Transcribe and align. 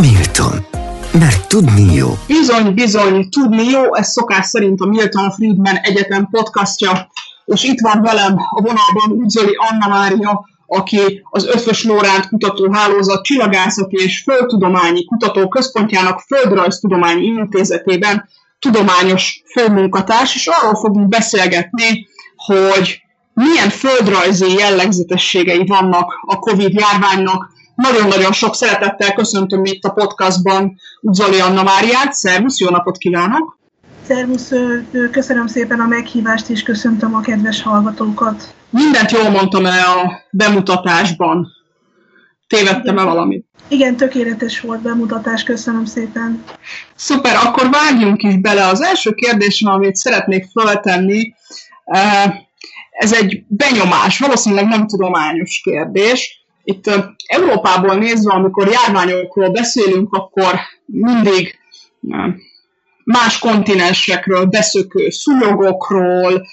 Milton. 0.00 0.66
Mert 1.12 1.48
tudni 1.48 1.94
jó. 1.94 2.08
Bizony, 2.26 2.74
bizony, 2.74 3.28
tudni 3.28 3.64
jó, 3.64 3.94
ez 3.94 4.08
szokás 4.08 4.46
szerint 4.46 4.80
a 4.80 4.86
Milton 4.86 5.30
Friedman 5.30 5.76
Egyetem 5.76 6.28
podcastja, 6.30 7.08
és 7.44 7.64
itt 7.64 7.80
van 7.80 8.02
velem 8.02 8.34
a 8.50 8.60
vonalban 8.60 9.24
Üdzöli 9.24 9.56
Anna 9.70 9.88
Mária, 9.88 10.46
aki 10.66 11.22
az 11.30 11.46
Ötvös 11.46 11.84
Lóránt 11.84 12.28
Kutatóhálózat 12.28 13.24
Csillagászati 13.24 13.96
és 13.96 14.22
Földtudományi 14.22 15.04
Kutatóközpontjának 15.04 16.20
Földrajztudományi 16.20 17.24
Intézetében 17.24 18.28
tudományos 18.58 19.42
főmunkatárs, 19.52 20.34
és 20.34 20.46
arról 20.46 20.74
fogunk 20.74 21.08
beszélgetni, 21.08 22.06
hogy 22.36 23.00
milyen 23.34 23.70
földrajzi 23.70 24.52
jellegzetességei 24.52 25.64
vannak 25.66 26.12
a 26.26 26.38
COVID 26.38 26.72
járványnak. 26.72 27.54
Nagyon-nagyon 27.76 28.32
sok 28.32 28.54
szeretettel 28.54 29.12
köszöntöm 29.12 29.64
itt 29.64 29.84
a 29.84 29.90
podcastban 29.90 30.80
Zoli 31.00 31.40
Anna 31.40 31.62
Máriát. 31.62 32.12
Szervusz, 32.12 32.58
jó 32.58 32.68
napot 32.68 32.98
kívánok! 32.98 33.58
Szervusz, 34.06 34.52
köszönöm 35.10 35.46
szépen 35.46 35.80
a 35.80 35.86
meghívást, 35.86 36.48
és 36.48 36.62
köszöntöm 36.62 37.14
a 37.14 37.20
kedves 37.20 37.62
hallgatókat. 37.62 38.54
Mindent 38.70 39.10
jól 39.10 39.30
mondtam 39.30 39.66
el 39.66 39.98
a 39.98 40.22
bemutatásban. 40.30 41.46
Tévedtem-e 42.46 43.02
valamit? 43.02 43.46
Igen, 43.68 43.96
tökéletes 43.96 44.60
volt 44.60 44.80
bemutatás, 44.80 45.42
köszönöm 45.42 45.84
szépen. 45.84 46.44
Szuper, 46.94 47.36
akkor 47.44 47.70
vágjunk 47.70 48.22
is 48.22 48.40
bele. 48.40 48.66
Az 48.66 48.82
első 48.82 49.12
kérdésem, 49.12 49.72
amit 49.72 49.94
szeretnék 49.94 50.46
feltenni, 50.52 51.34
ez 52.90 53.12
egy 53.12 53.44
benyomás, 53.48 54.18
valószínűleg 54.18 54.66
nem 54.66 54.86
tudományos 54.86 55.60
kérdés. 55.64 56.45
Itt 56.66 56.90
Európából 57.26 57.94
nézve, 57.94 58.32
amikor 58.32 58.68
járványokról 58.68 59.50
beszélünk, 59.50 60.12
akkor 60.12 60.54
mindig 60.86 61.58
más 63.04 63.38
kontinensekről, 63.38 64.44
beszökő 64.44 65.10
szúnyogokról, 65.10 66.46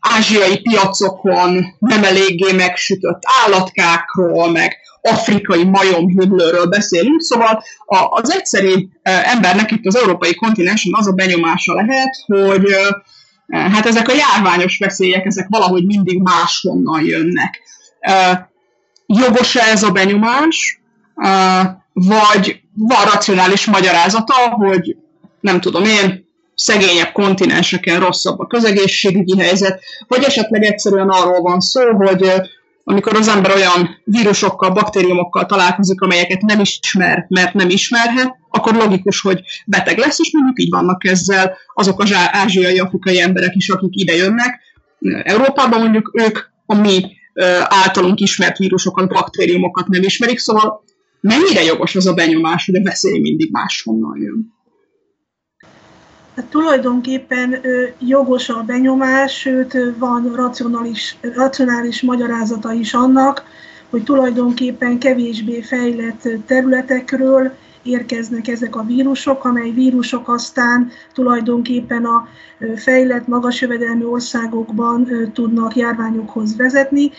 ázsiai 0.00 0.60
piacokon 0.60 1.64
nem 1.78 2.04
eléggé 2.04 2.52
megsütött 2.52 3.22
állatkákról, 3.44 4.50
meg 4.50 4.76
afrikai 5.00 5.64
majomhüllőről 5.64 6.66
beszélünk, 6.66 7.20
szóval 7.20 7.62
az 8.08 8.32
egyszerű 8.32 8.88
embernek 9.02 9.70
itt 9.70 9.86
az 9.86 9.96
európai 9.96 10.34
kontinensen 10.34 10.92
az 10.94 11.08
a 11.08 11.12
benyomása 11.12 11.74
lehet, 11.74 12.14
hogy 12.26 12.66
hát 13.46 13.86
ezek 13.86 14.08
a 14.08 14.14
járványos 14.14 14.78
veszélyek, 14.78 15.26
ezek 15.26 15.46
valahogy 15.48 15.86
mindig 15.86 16.22
máshonnan 16.22 17.04
jönnek. 17.04 17.60
Jogos-e 19.06 19.60
ez 19.60 19.82
a 19.82 19.90
benyomás, 19.90 20.80
vagy 21.92 22.60
van 22.74 23.04
racionális 23.12 23.66
magyarázata, 23.66 24.34
hogy 24.34 24.96
nem 25.40 25.60
tudom 25.60 25.84
én, 25.84 26.24
szegényebb 26.54 27.12
kontinenseken 27.12 28.00
rosszabb 28.00 28.38
a 28.38 28.46
közegészségügyi 28.46 29.38
helyzet, 29.38 29.80
vagy 30.08 30.22
esetleg 30.22 30.62
egyszerűen 30.62 31.08
arról 31.08 31.40
van 31.40 31.60
szó, 31.60 31.94
hogy 31.94 32.32
amikor 32.84 33.14
az 33.14 33.28
ember 33.28 33.54
olyan 33.54 34.02
vírusokkal, 34.04 34.70
baktériumokkal 34.70 35.46
találkozik, 35.46 36.00
amelyeket 36.00 36.40
nem 36.40 36.60
ismer, 36.60 37.26
mert 37.28 37.54
nem 37.54 37.68
ismerhet, 37.68 38.36
akkor 38.50 38.74
logikus, 38.74 39.20
hogy 39.20 39.40
beteg 39.66 39.98
lesz, 39.98 40.18
és 40.18 40.30
mondjuk 40.32 40.60
így 40.60 40.70
vannak 40.70 41.04
ezzel 41.04 41.56
azok 41.74 42.00
az 42.00 42.12
ázsiai, 42.32 42.78
afrikai 42.78 43.20
emberek 43.20 43.54
is, 43.54 43.68
akik 43.68 43.94
ide 43.94 44.16
jönnek. 44.16 44.60
Európában 45.22 45.80
mondjuk 45.80 46.10
ők 46.14 46.38
a 46.66 46.74
mi 46.74 47.16
általunk 47.64 48.20
ismert 48.20 48.58
vírusokat, 48.58 49.08
baktériumokat 49.08 49.88
nem 49.88 50.02
ismerik, 50.02 50.38
szóval 50.38 50.84
mennyire 51.20 51.62
jogos 51.62 51.96
az 51.96 52.06
a 52.06 52.14
benyomás, 52.14 52.66
hogy 52.66 52.74
a 52.74 52.82
veszély 52.82 53.18
mindig 53.18 53.50
máshonnan 53.52 54.18
jön? 54.20 54.54
Hát 56.36 56.46
tulajdonképpen 56.46 57.60
jogos 57.98 58.48
a 58.48 58.62
benyomás, 58.66 59.38
sőt 59.38 59.78
van 59.98 60.32
racionális, 60.34 61.16
racionális 61.20 62.02
magyarázata 62.02 62.72
is 62.72 62.94
annak, 62.94 63.44
hogy 63.90 64.02
tulajdonképpen 64.02 64.98
kevésbé 64.98 65.62
fejlett 65.62 66.28
területekről 66.46 67.52
érkeznek 67.86 68.48
ezek 68.48 68.76
a 68.76 68.82
vírusok, 68.82 69.44
amely 69.44 69.70
vírusok 69.70 70.28
aztán 70.28 70.90
tulajdonképpen 71.14 72.04
a 72.04 72.28
fejlett, 72.76 73.26
magas 73.26 73.60
jövedelmi 73.60 74.04
országokban 74.04 75.08
tudnak 75.32 75.76
járványokhoz 75.76 76.56
vezetni. 76.56 77.10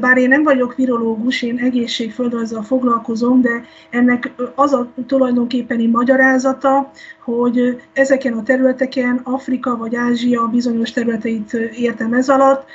Bár 0.00 0.18
én 0.18 0.28
nem 0.28 0.42
vagyok 0.42 0.74
virológus, 0.74 1.42
én 1.42 1.58
egészségföldrajzzal 1.58 2.62
foglalkozom, 2.62 3.40
de 3.40 3.64
ennek 3.90 4.32
az 4.54 4.72
a 4.72 4.92
tulajdonképpeni 5.06 5.86
magyarázata, 5.86 6.90
hogy 7.24 7.82
ezeken 7.92 8.32
a 8.32 8.42
területeken 8.42 9.20
Afrika 9.22 9.76
vagy 9.76 9.96
Ázsia 9.96 10.46
bizonyos 10.46 10.90
területeit 10.90 11.52
értem 11.72 12.12
ez 12.12 12.28
alatt, 12.28 12.66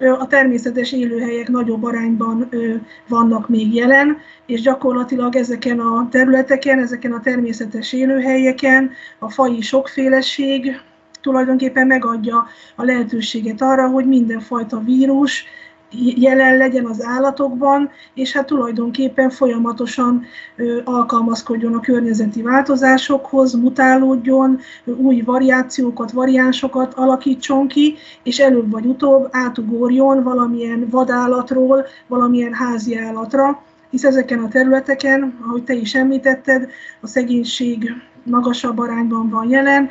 a 0.00 0.26
természetes 0.26 0.92
élőhelyek 0.92 1.48
nagyobb 1.48 1.84
arányban 1.84 2.48
vannak 3.08 3.48
még 3.48 3.74
jelen, 3.74 4.18
és 4.46 4.60
gyakorlatilag 4.60 5.36
ezeken 5.36 5.80
a 5.80 6.08
területeken, 6.10 6.78
ezeken 6.78 7.12
a 7.12 7.20
természetes 7.20 7.92
élőhelyeken 7.92 8.90
a 9.18 9.30
faji 9.30 9.60
sokféleség 9.60 10.80
tulajdonképpen 11.20 11.86
megadja 11.86 12.46
a 12.76 12.84
lehetőséget 12.84 13.62
arra, 13.62 13.88
hogy 13.88 14.06
mindenfajta 14.06 14.78
vírus 14.78 15.44
jelen 16.16 16.56
legyen 16.56 16.86
az 16.86 17.02
állatokban, 17.04 17.90
és 18.14 18.32
hát 18.32 18.46
tulajdonképpen 18.46 19.30
folyamatosan 19.30 20.24
alkalmazkodjon 20.84 21.74
a 21.74 21.80
környezeti 21.80 22.42
változásokhoz, 22.42 23.52
mutálódjon, 23.54 24.58
új 24.84 25.20
variációkat, 25.20 26.12
variánsokat 26.12 26.94
alakítson 26.94 27.68
ki, 27.68 27.96
és 28.22 28.38
előbb 28.38 28.70
vagy 28.70 28.86
utóbb 28.86 29.28
átugorjon 29.30 30.22
valamilyen 30.22 30.86
vadállatról, 30.90 31.86
valamilyen 32.06 32.52
házi 32.52 32.98
állatra, 32.98 33.62
hisz 33.90 34.04
ezeken 34.04 34.38
a 34.38 34.48
területeken, 34.48 35.38
ahogy 35.46 35.64
te 35.64 35.74
is 35.74 35.94
említetted, 35.94 36.70
a 37.00 37.06
szegénység 37.06 37.92
magasabb 38.24 38.78
arányban 38.78 39.28
van 39.28 39.48
jelen. 39.48 39.88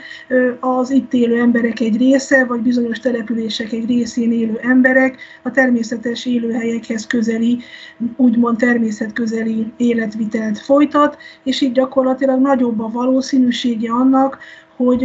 Az 0.60 0.90
itt 0.90 1.14
élő 1.14 1.40
emberek 1.40 1.80
egy 1.80 1.98
része, 1.98 2.46
vagy 2.46 2.60
bizonyos 2.60 3.00
települések 3.00 3.72
egy 3.72 3.86
részén 3.88 4.32
élő 4.32 4.60
emberek 4.62 5.18
a 5.44 5.52
természetes 5.52 6.26
élőhelyekhez 6.26 7.08
közeli, 7.08 7.60
úgymond 8.16 8.58
természetközeli 8.58 9.74
életvitelt 9.78 10.60
folytat, 10.60 11.18
és 11.44 11.62
így 11.62 11.72
gyakorlatilag 11.72 12.42
nagyobb 12.42 12.80
a 12.80 12.90
valószínűsége 12.90 13.92
annak, 13.92 14.38
hogy 14.76 15.04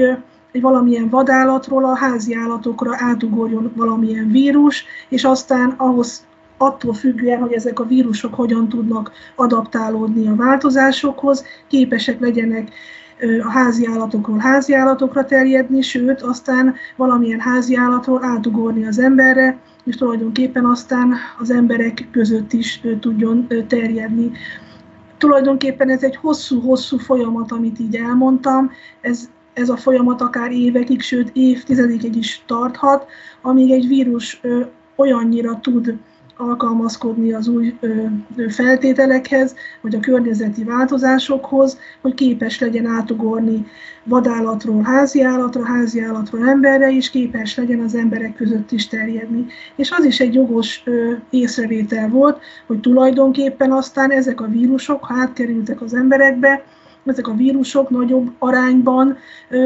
egy 0.52 0.60
valamilyen 0.60 1.08
vadállatról 1.08 1.84
a 1.84 1.96
házi 1.96 2.34
állatokra 2.34 2.90
átugorjon 2.98 3.72
valamilyen 3.76 4.30
vírus, 4.30 4.84
és 5.08 5.24
aztán 5.24 5.74
ahhoz 5.76 6.26
attól 6.64 6.94
függően, 6.94 7.40
hogy 7.40 7.52
ezek 7.52 7.80
a 7.80 7.86
vírusok 7.86 8.34
hogyan 8.34 8.68
tudnak 8.68 9.12
adaptálódni 9.34 10.28
a 10.28 10.34
változásokhoz, 10.34 11.44
képesek 11.68 12.20
legyenek 12.20 12.72
a 13.42 13.50
házi 13.50 13.86
állatokról 13.86 14.38
házi 14.38 14.74
állatokra 14.74 15.24
terjedni, 15.24 15.80
sőt, 15.80 16.22
aztán 16.22 16.74
valamilyen 16.96 17.40
házi 17.40 17.76
állatról 17.76 18.24
átugorni 18.24 18.86
az 18.86 18.98
emberre, 18.98 19.58
és 19.84 19.96
tulajdonképpen 19.96 20.64
aztán 20.64 21.14
az 21.38 21.50
emberek 21.50 22.08
között 22.10 22.52
is 22.52 22.80
tudjon 23.00 23.46
terjedni. 23.68 24.30
Tulajdonképpen 25.18 25.90
ez 25.90 26.02
egy 26.02 26.16
hosszú-hosszú 26.16 26.98
folyamat, 26.98 27.52
amit 27.52 27.78
így 27.78 27.96
elmondtam, 27.96 28.70
ez, 29.00 29.28
ez 29.52 29.68
a 29.68 29.76
folyamat 29.76 30.20
akár 30.20 30.52
évekig, 30.52 31.00
sőt 31.00 31.30
évtizedekig 31.32 32.16
is 32.16 32.42
tarthat, 32.46 33.06
amíg 33.42 33.70
egy 33.70 33.88
vírus 33.88 34.40
olyannyira 34.96 35.60
tud 35.60 35.98
alkalmazkodni 36.48 37.32
az 37.32 37.48
új 37.48 37.78
feltételekhez, 38.48 39.54
vagy 39.80 39.94
a 39.94 40.00
környezeti 40.00 40.64
változásokhoz, 40.64 41.78
hogy 42.00 42.14
képes 42.14 42.60
legyen 42.60 42.86
átugorni 42.86 43.66
vadállatról 44.04 44.82
háziállatra, 44.82 45.64
háziállatról 45.64 46.48
emberre, 46.48 46.92
és 46.92 47.10
képes 47.10 47.56
legyen 47.56 47.80
az 47.80 47.94
emberek 47.94 48.34
között 48.34 48.72
is 48.72 48.88
terjedni. 48.88 49.46
És 49.76 49.90
az 49.90 50.04
is 50.04 50.20
egy 50.20 50.34
jogos 50.34 50.84
észrevétel 51.30 52.08
volt, 52.08 52.40
hogy 52.66 52.80
tulajdonképpen 52.80 53.72
aztán 53.72 54.10
ezek 54.10 54.40
a 54.40 54.46
vírusok, 54.46 55.04
ha 55.04 55.14
átkerültek 55.14 55.80
az 55.80 55.94
emberekbe, 55.94 56.64
ezek 57.04 57.28
a 57.28 57.34
vírusok 57.34 57.90
nagyobb 57.90 58.30
arányban 58.38 59.16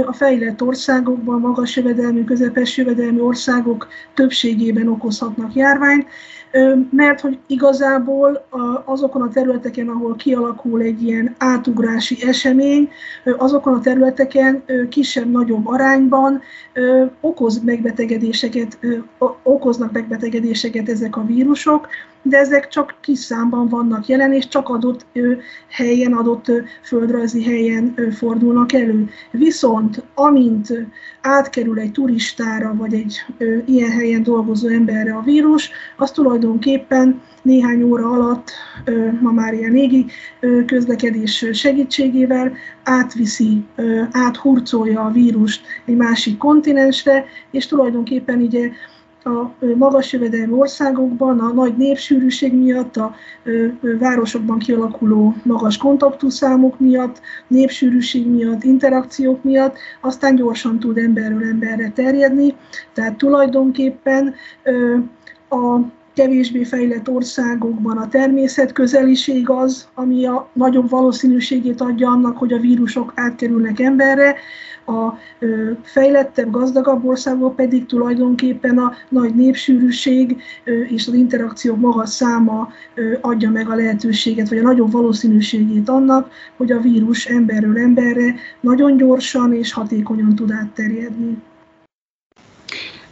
a 0.06 0.12
fejlett 0.12 0.62
országokban, 0.62 1.40
magas 1.40 1.76
jövedelmű, 1.76 2.24
közepes 2.24 2.76
jövedelmű 2.76 3.20
országok 3.20 3.88
többségében 4.14 4.88
okozhatnak 4.88 5.54
járványt, 5.54 6.06
mert 6.90 7.20
hogy 7.20 7.38
igazából 7.46 8.46
azokon 8.84 9.22
a 9.22 9.28
területeken, 9.28 9.88
ahol 9.88 10.16
kialakul 10.16 10.80
egy 10.80 11.02
ilyen 11.02 11.34
átugrási 11.38 12.26
esemény, 12.26 12.90
azokon 13.36 13.74
a 13.74 13.80
területeken 13.80 14.62
kisebb-nagyobb 14.88 15.66
arányban 15.66 16.40
okoz 17.20 17.62
megbetegedéseket, 17.64 18.78
okoznak 19.42 19.92
megbetegedéseket 19.92 20.88
ezek 20.88 21.16
a 21.16 21.26
vírusok, 21.26 21.88
de 22.28 22.38
ezek 22.38 22.68
csak 22.68 22.96
kis 23.00 23.18
számban 23.18 23.68
vannak 23.68 24.06
jelen, 24.06 24.32
és 24.32 24.48
csak 24.48 24.68
adott 24.68 25.06
helyen, 25.68 26.12
adott 26.12 26.52
földrajzi 26.82 27.44
helyen 27.44 27.94
fordulnak 28.16 28.72
elő. 28.72 29.08
Viszont 29.30 30.02
amint 30.14 30.72
átkerül 31.20 31.78
egy 31.78 31.92
turistára, 31.92 32.74
vagy 32.74 32.94
egy 32.94 33.24
ilyen 33.66 33.90
helyen 33.90 34.22
dolgozó 34.22 34.68
emberre 34.68 35.14
a 35.14 35.22
vírus, 35.22 35.70
az 35.96 36.10
tulajdonképpen 36.10 37.20
néhány 37.42 37.82
óra 37.82 38.10
alatt, 38.10 38.50
ma 39.20 39.30
már 39.30 39.54
ilyen 39.54 39.72
légi 39.72 40.06
közlekedés 40.66 41.46
segítségével 41.52 42.52
átviszi, 42.84 43.64
áthurcolja 44.10 45.00
a 45.00 45.10
vírust 45.10 45.66
egy 45.84 45.96
másik 45.96 46.38
kontinensre, 46.38 47.24
és 47.50 47.66
tulajdonképpen 47.66 48.40
ugye 48.40 48.70
a 49.28 49.54
magas 49.76 50.12
jövedelmi 50.12 50.52
országokban 50.52 51.40
a 51.40 51.52
nagy 51.52 51.76
népsűrűség 51.76 52.54
miatt, 52.54 52.96
a 52.96 53.14
városokban 53.98 54.58
kialakuló 54.58 55.34
magas 55.42 55.76
kontaktuszámok 55.76 56.80
miatt, 56.80 57.20
népsűrűség 57.46 58.26
miatt, 58.26 58.64
interakciók 58.64 59.42
miatt, 59.42 59.76
aztán 60.00 60.34
gyorsan 60.34 60.78
tud 60.78 60.98
emberről 60.98 61.44
emberre 61.44 61.90
terjedni. 61.90 62.54
Tehát 62.92 63.16
tulajdonképpen 63.16 64.34
a 65.48 65.78
kevésbé 66.14 66.64
fejlett 66.64 67.08
országokban 67.08 67.96
a 67.96 68.08
természet 68.08 68.72
közeliség 68.72 69.50
az, 69.50 69.88
ami 69.94 70.26
a 70.26 70.48
nagyobb 70.52 70.90
valószínűségét 70.90 71.80
adja 71.80 72.10
annak, 72.10 72.38
hogy 72.38 72.52
a 72.52 72.58
vírusok 72.58 73.12
átkerülnek 73.14 73.80
emberre, 73.80 74.36
a 74.88 75.18
fejlettebb, 75.82 76.50
gazdagabb 76.50 77.04
országok 77.04 77.56
pedig 77.56 77.86
tulajdonképpen 77.86 78.78
a 78.78 78.92
nagy 79.08 79.34
népsűrűség 79.34 80.42
és 80.88 81.06
az 81.06 81.14
interakció 81.14 81.76
magas 81.76 82.08
száma 82.08 82.68
adja 83.20 83.50
meg 83.50 83.70
a 83.70 83.74
lehetőséget, 83.74 84.48
vagy 84.48 84.58
a 84.58 84.62
nagyobb 84.62 84.92
valószínűségét 84.92 85.88
annak, 85.88 86.30
hogy 86.56 86.72
a 86.72 86.80
vírus 86.80 87.26
emberről 87.26 87.78
emberre 87.78 88.34
nagyon 88.60 88.96
gyorsan 88.96 89.54
és 89.54 89.72
hatékonyan 89.72 90.34
tud 90.34 90.50
átterjedni. 90.50 91.36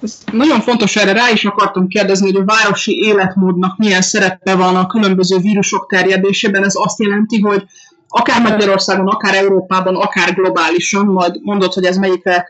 Ez 0.03 0.19
nagyon 0.33 0.61
fontos, 0.61 0.97
erre 0.97 1.13
rá 1.13 1.31
is 1.33 1.45
akartam 1.45 1.89
kérdezni, 1.89 2.33
hogy 2.33 2.43
a 2.43 2.45
városi 2.45 2.93
életmódnak 2.93 3.79
milyen 3.79 4.03
szerepe 4.03 4.55
van 4.55 4.77
a 4.77 4.87
különböző 4.87 5.39
vírusok 5.39 5.87
terjedésében. 5.89 6.65
Ez 6.65 6.75
azt 6.77 7.01
jelenti, 7.01 7.41
hogy 7.41 7.65
akár 8.17 8.43
Magyarországon, 8.43 9.09
akár 9.09 9.35
Európában, 9.35 9.97
akár 9.97 10.35
globálisan, 10.35 11.07
majd 11.07 11.35
mondod, 11.43 11.73
hogy 11.73 11.85
ez 11.85 11.97
melyikre 11.97 12.49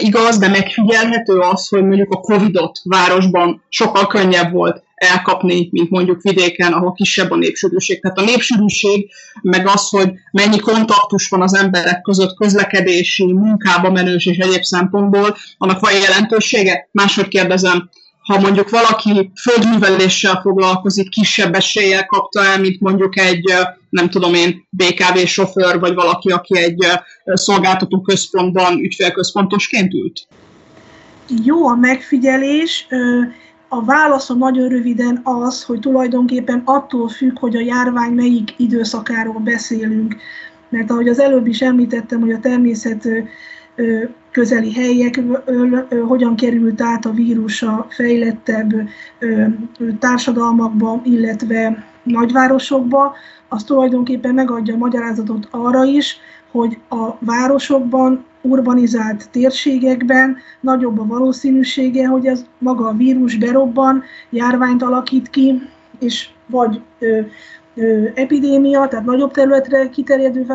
igaz, 0.00 0.38
de 0.38 0.48
megfigyelhető 0.48 1.38
az, 1.38 1.68
hogy 1.68 1.84
mondjuk 1.84 2.12
a 2.12 2.20
Covid-ot 2.20 2.78
városban 2.84 3.62
sokkal 3.68 4.06
könnyebb 4.06 4.52
volt 4.52 4.82
elkapni, 4.94 5.68
mint 5.70 5.90
mondjuk 5.90 6.22
vidéken, 6.22 6.72
ahol 6.72 6.92
kisebb 6.92 7.30
a 7.30 7.36
népsűrűség. 7.36 8.00
Tehát 8.00 8.18
a 8.18 8.24
népsűrűség, 8.24 9.10
meg 9.42 9.66
az, 9.66 9.88
hogy 9.88 10.12
mennyi 10.32 10.58
kontaktus 10.58 11.28
van 11.28 11.42
az 11.42 11.54
emberek 11.54 12.00
között 12.00 12.36
közlekedési, 12.36 13.32
munkába 13.32 13.90
menős 13.90 14.26
és 14.26 14.36
egyéb 14.36 14.62
szempontból, 14.62 15.36
annak 15.58 15.80
van 15.80 15.92
jelentősége? 15.92 16.88
Máshogy 16.92 17.28
kérdezem, 17.28 17.90
ha 18.22 18.40
mondjuk 18.40 18.70
valaki 18.70 19.30
földműveléssel 19.40 20.40
foglalkozik, 20.40 21.08
kisebb 21.08 21.54
eséllyel 21.54 22.06
kapta 22.06 22.44
el, 22.44 22.60
mint 22.60 22.80
mondjuk 22.80 23.18
egy, 23.18 23.52
nem 23.90 24.10
tudom 24.10 24.34
én, 24.34 24.66
BKV 24.70 25.18
sofőr, 25.26 25.80
vagy 25.80 25.94
valaki, 25.94 26.30
aki 26.30 26.58
egy 26.58 26.86
szolgáltató 27.24 28.00
központban 28.00 28.78
ügyfélközpontosként 28.78 29.94
ült? 29.94 30.26
Jó 31.44 31.68
a 31.68 31.74
megfigyelés. 31.74 32.86
A 33.68 33.84
válaszom 33.84 34.38
nagyon 34.38 34.68
röviden 34.68 35.20
az, 35.24 35.62
hogy 35.64 35.78
tulajdonképpen 35.78 36.62
attól 36.64 37.08
függ, 37.08 37.38
hogy 37.38 37.56
a 37.56 37.60
járvány 37.60 38.12
melyik 38.12 38.54
időszakáról 38.56 39.38
beszélünk. 39.38 40.16
Mert 40.68 40.90
ahogy 40.90 41.08
az 41.08 41.20
előbb 41.20 41.46
is 41.46 41.60
említettem, 41.60 42.20
hogy 42.20 42.32
a 42.32 42.40
természet 42.40 43.08
közeli 44.30 44.72
helyekről 44.72 45.86
hogyan 46.06 46.36
került 46.36 46.80
át 46.80 47.04
a 47.04 47.10
vírus 47.10 47.62
a 47.62 47.86
fejlettebb 47.90 48.72
társadalmakba, 49.98 51.00
illetve 51.04 51.84
nagyvárosokba, 52.02 53.14
az 53.48 53.64
tulajdonképpen 53.64 54.34
megadja 54.34 54.74
a 54.74 54.78
magyarázatot 54.78 55.48
arra 55.50 55.84
is, 55.84 56.16
hogy 56.50 56.78
a 56.88 57.10
városokban, 57.18 58.24
urbanizált 58.40 59.30
térségekben 59.30 60.36
nagyobb 60.60 60.98
a 60.98 61.06
valószínűsége, 61.06 62.06
hogy 62.06 62.26
ez 62.26 62.44
maga 62.58 62.88
a 62.88 62.96
vírus 62.96 63.36
berobban, 63.36 64.02
járványt 64.30 64.82
alakít 64.82 65.30
ki, 65.30 65.62
és 65.98 66.28
vagy 66.46 66.80
epidémia, 68.14 68.88
tehát 68.88 69.04
nagyobb 69.04 69.32
területre 69.32 69.88
kiterjedő 69.88 70.46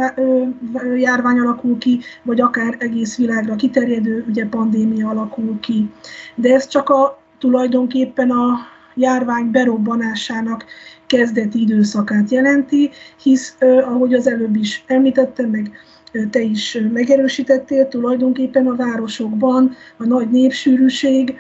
járvány 0.97 1.39
alakul 1.39 1.77
ki, 1.77 1.99
vagy 2.23 2.41
akár 2.41 2.75
egész 2.79 3.17
világra 3.17 3.55
kiterjedő 3.55 4.25
ugye 4.27 4.45
pandémia 4.45 5.09
alakul 5.09 5.59
ki. 5.59 5.89
De 6.35 6.53
ez 6.53 6.67
csak 6.67 6.89
a 6.89 7.21
tulajdonképpen 7.39 8.29
a 8.29 8.57
járvány 8.95 9.51
berobbanásának 9.51 10.65
kezdeti 11.07 11.61
időszakát 11.61 12.31
jelenti, 12.31 12.89
hisz 13.21 13.55
ahogy 13.85 14.13
az 14.13 14.27
előbb 14.27 14.55
is 14.55 14.83
említettem, 14.87 15.49
meg 15.49 15.71
te 16.29 16.41
is 16.41 16.77
megerősítettél, 16.93 17.87
tulajdonképpen 17.87 18.67
a 18.67 18.75
városokban 18.75 19.75
a 19.97 20.05
nagy 20.05 20.29
népsűrűség, 20.29 21.37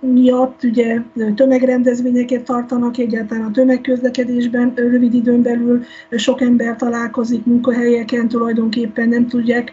miatt 0.00 0.62
ugye 0.62 1.00
tömegrendezvényeket 1.34 2.42
tartanak, 2.44 2.98
egyáltalán 2.98 3.44
a 3.44 3.50
tömegközlekedésben 3.50 4.72
rövid 4.74 5.14
időn 5.14 5.42
belül 5.42 5.82
sok 6.10 6.40
ember 6.40 6.76
találkozik 6.76 7.44
munkahelyeken, 7.44 8.28
tulajdonképpen 8.28 9.08
nem 9.08 9.26
tudják 9.26 9.72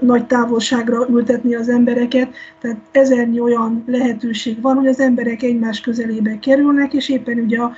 nagy 0.00 0.26
távolságra 0.26 1.06
ültetni 1.10 1.54
az 1.54 1.68
embereket, 1.68 2.34
tehát 2.60 2.80
ezernyi 2.90 3.40
olyan 3.40 3.84
lehetőség 3.86 4.60
van, 4.60 4.76
hogy 4.76 4.86
az 4.86 5.00
emberek 5.00 5.42
egymás 5.42 5.80
közelébe 5.80 6.38
kerülnek, 6.38 6.92
és 6.92 7.08
éppen 7.08 7.38
ugye 7.38 7.58
a 7.58 7.72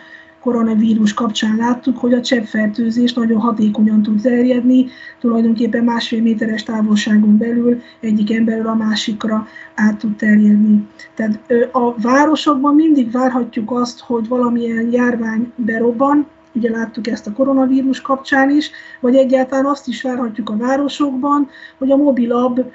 koronavírus 0.47 1.15
kapcsán 1.15 1.57
láttuk, 1.57 1.99
hogy 1.99 2.13
a 2.13 2.21
cseppfertőzés 2.21 3.13
nagyon 3.13 3.41
hatékonyan 3.41 4.03
tud 4.03 4.21
terjedni, 4.23 4.87
tulajdonképpen 5.21 5.85
másfél 5.85 6.23
méteres 6.23 6.63
távolságon 6.63 7.39
belül 7.39 7.81
egyik 8.01 8.33
emberről 8.33 8.67
a 8.67 8.75
másikra 8.75 9.47
át 9.75 9.99
tud 9.99 10.17
terjedni. 10.17 10.89
Tehát 11.15 11.41
a 11.73 11.95
városokban 12.01 12.75
mindig 12.75 13.11
várhatjuk 13.11 13.71
azt, 13.71 14.01
hogy 14.01 14.29
valamilyen 14.29 14.93
járvány 14.93 15.53
berobban, 15.57 16.27
ugye 16.53 16.71
láttuk 16.71 17.07
ezt 17.07 17.27
a 17.27 17.33
koronavírus 17.33 18.01
kapcsán 18.01 18.51
is, 18.51 18.71
vagy 19.01 19.17
egyáltalán 19.17 19.67
azt 19.67 19.89
is 19.89 20.03
várhatjuk 20.03 20.51
a 20.51 20.57
városokban, 20.57 21.49
hogy 21.79 21.91
a 21.91 21.97
mobilabb 21.97 22.73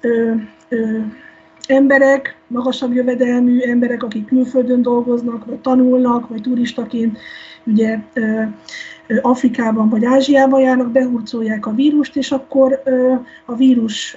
ö, 0.00 0.32
ö, 0.68 0.98
emberek, 1.68 2.36
magasabb 2.46 2.94
jövedelmű 2.94 3.60
emberek, 3.60 4.02
akik 4.02 4.26
külföldön 4.26 4.82
dolgoznak, 4.82 5.44
vagy 5.44 5.58
tanulnak, 5.58 6.28
vagy 6.28 6.40
turistaként 6.40 7.18
ugye 7.64 7.98
Afrikában 9.20 9.88
vagy 9.88 10.04
Ázsiában 10.04 10.60
járnak, 10.60 10.90
behurcolják 10.90 11.66
a 11.66 11.74
vírust, 11.74 12.16
és 12.16 12.30
akkor 12.30 12.82
a 13.44 13.54
vírus 13.54 14.16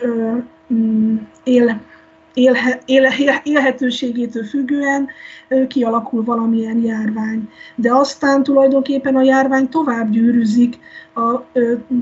mm, 0.74 1.16
él, 1.44 1.82
élhe, 2.34 2.82
élhe, 2.86 3.42
élhetőségétől 3.44 4.44
függően 4.44 5.08
kialakul 5.68 6.24
valamilyen 6.24 6.84
járvány. 6.84 7.50
De 7.76 7.94
aztán 7.94 8.44
tulajdonképpen 8.44 9.16
a 9.16 9.22
járvány 9.22 9.70
tovább 9.70 10.10
gyűrűzik 10.10 10.80
a 11.16 11.42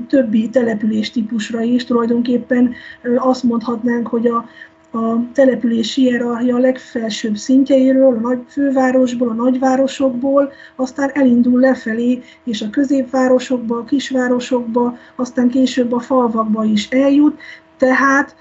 többi 0.08 0.48
település 0.48 1.10
típusra 1.10 1.60
is. 1.60 1.84
Tulajdonképpen 1.84 2.74
azt 3.16 3.42
mondhatnánk, 3.42 4.06
hogy 4.06 4.26
a, 4.26 4.48
a 4.94 5.32
települési 5.32 6.00
hierarchia 6.00 6.58
legfelsőbb 6.58 7.36
szintjeiről, 7.36 8.16
a 8.16 8.20
nagy 8.20 8.38
fővárosból, 8.48 9.28
a 9.28 9.32
nagyvárosokból, 9.32 10.52
aztán 10.76 11.10
elindul 11.12 11.60
lefelé, 11.60 12.22
és 12.44 12.62
a 12.62 12.70
középvárosokba, 12.70 13.76
a 13.76 13.84
kisvárosokba, 13.84 14.96
aztán 15.16 15.48
később 15.48 15.92
a 15.92 16.00
falvakba 16.00 16.64
is 16.64 16.88
eljut. 16.88 17.40
Tehát 17.76 18.36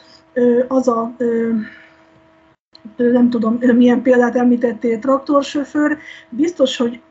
az 0.67 0.87
a 0.87 1.15
nem 2.95 3.29
tudom, 3.29 3.57
milyen 3.75 4.01
példát 4.01 4.35
említettél, 4.35 4.99
traktorsofőr, 4.99 5.97
biztos, 6.29 6.77
hogy 6.77 7.01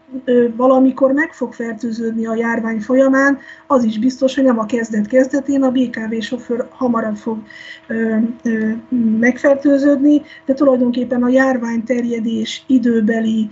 valamikor 0.57 1.13
meg 1.13 1.33
fog 1.33 1.53
fertőződni 1.53 2.27
a 2.27 2.35
járvány 2.35 2.81
folyamán, 2.81 3.39
az 3.67 3.85
is 3.85 3.99
biztos, 3.99 4.35
hogy 4.35 4.45
nem 4.45 4.59
a 4.59 4.67
kezdet-kezdetén, 4.67 5.63
a 5.63 5.71
BKV 5.71 6.21
sofőr 6.21 6.67
hamarabb 6.71 7.17
fog 7.17 7.39
ö, 7.87 8.17
ö, 8.43 8.71
megfertőződni, 9.19 10.23
de 10.47 10.55
tulajdonképpen 10.55 11.23
a 11.23 11.29
járvány 11.29 11.85
terjedés 11.85 12.65
időbeli 12.67 13.51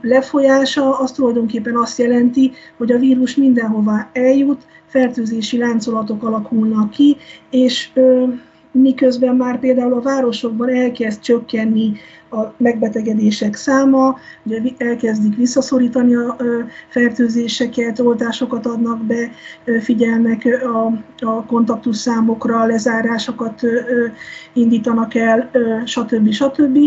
lefolyása 0.00 0.98
az 0.98 1.12
tulajdonképpen 1.12 1.76
azt 1.76 1.98
jelenti, 1.98 2.52
hogy 2.76 2.92
a 2.92 2.98
vírus 2.98 3.36
mindenhova 3.36 4.10
eljut, 4.12 4.66
fertőzési 4.86 5.58
láncolatok 5.58 6.22
alakulnak 6.22 6.90
ki, 6.90 7.16
és 7.50 7.90
miközben 8.72 9.36
már 9.36 9.58
például 9.58 9.92
a 9.92 10.00
városokban 10.00 10.68
elkezd 10.68 11.20
csökkenni 11.20 11.92
a 12.34 12.54
megbetegedések 12.56 13.54
száma, 13.54 14.16
ugye 14.42 14.60
elkezdik 14.78 15.36
visszaszorítani 15.36 16.14
a 16.14 16.36
fertőzéseket, 16.88 17.98
oltásokat 17.98 18.66
adnak 18.66 19.04
be, 19.04 19.30
figyelnek 19.80 20.44
a, 20.62 20.86
a 21.26 21.44
kontaktus 21.46 21.96
számokra, 21.96 22.66
lezárásokat 22.66 23.60
indítanak 24.52 25.14
el, 25.14 25.50
stb. 25.84 26.30
stb., 26.30 26.78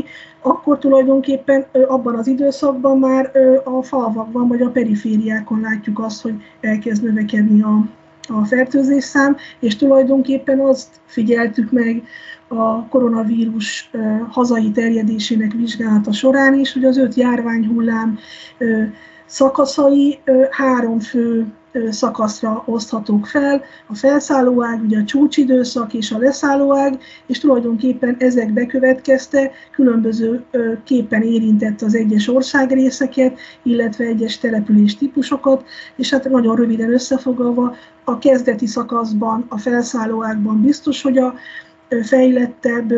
akkor 0.42 0.78
tulajdonképpen 0.78 1.66
abban 1.88 2.16
az 2.16 2.28
időszakban 2.28 3.00
már 3.00 3.32
a 3.64 3.84
falvakban 3.84 4.48
vagy 4.48 4.62
a 4.62 4.70
perifériákon 4.70 5.60
látjuk 5.60 6.00
azt, 6.00 6.22
hogy 6.22 6.34
elkezd 6.62 7.04
növekedni 7.04 7.62
a, 7.62 7.86
a 8.28 8.46
fertőzésszám, 8.46 9.36
és 9.60 9.76
tulajdonképpen 9.76 10.60
azt 10.60 10.90
figyeltük 11.06 11.72
meg 11.72 12.04
a 12.48 12.88
koronavírus 12.88 13.90
hazai 14.30 14.72
terjedésének 14.72 15.52
vizsgálata 15.52 16.12
során 16.12 16.54
is, 16.54 16.74
hogy 16.74 16.86
az 16.86 16.98
öt 16.98 17.14
járványhullám 17.14 18.18
szakaszai 19.26 20.20
három 20.50 21.00
fő 21.00 21.46
szakaszra 21.90 22.64
oszthatók 22.66 23.26
fel, 23.26 23.62
a 23.88 23.96
felszállóág, 23.96 24.84
ugye 24.84 25.00
a 25.00 25.04
csúcsidőszak 25.04 25.94
és 25.94 26.12
a 26.12 26.18
leszállóág, 26.18 27.00
és 27.26 27.40
tulajdonképpen 27.40 28.16
ezek 28.20 28.54
bekövetkezte, 28.54 29.52
különböző 29.72 30.44
képen 30.84 31.22
érintett 31.22 31.82
az 31.82 31.96
egyes 31.96 32.28
országrészeket, 32.28 33.40
illetve 33.64 34.06
egyes 34.06 34.38
település 34.38 34.98
típusokat, 34.98 35.66
és 35.96 36.10
hát 36.10 36.30
nagyon 36.30 36.56
röviden 36.56 36.94
összefoglalva, 36.94 37.76
a 38.04 38.18
kezdeti 38.18 38.68
szakaszban, 38.68 39.46
a 39.48 39.58
felszállóágban 39.58 40.62
biztos, 40.62 41.02
hogy 41.02 41.18
a 41.18 41.34
fejlettebb, 42.04 42.94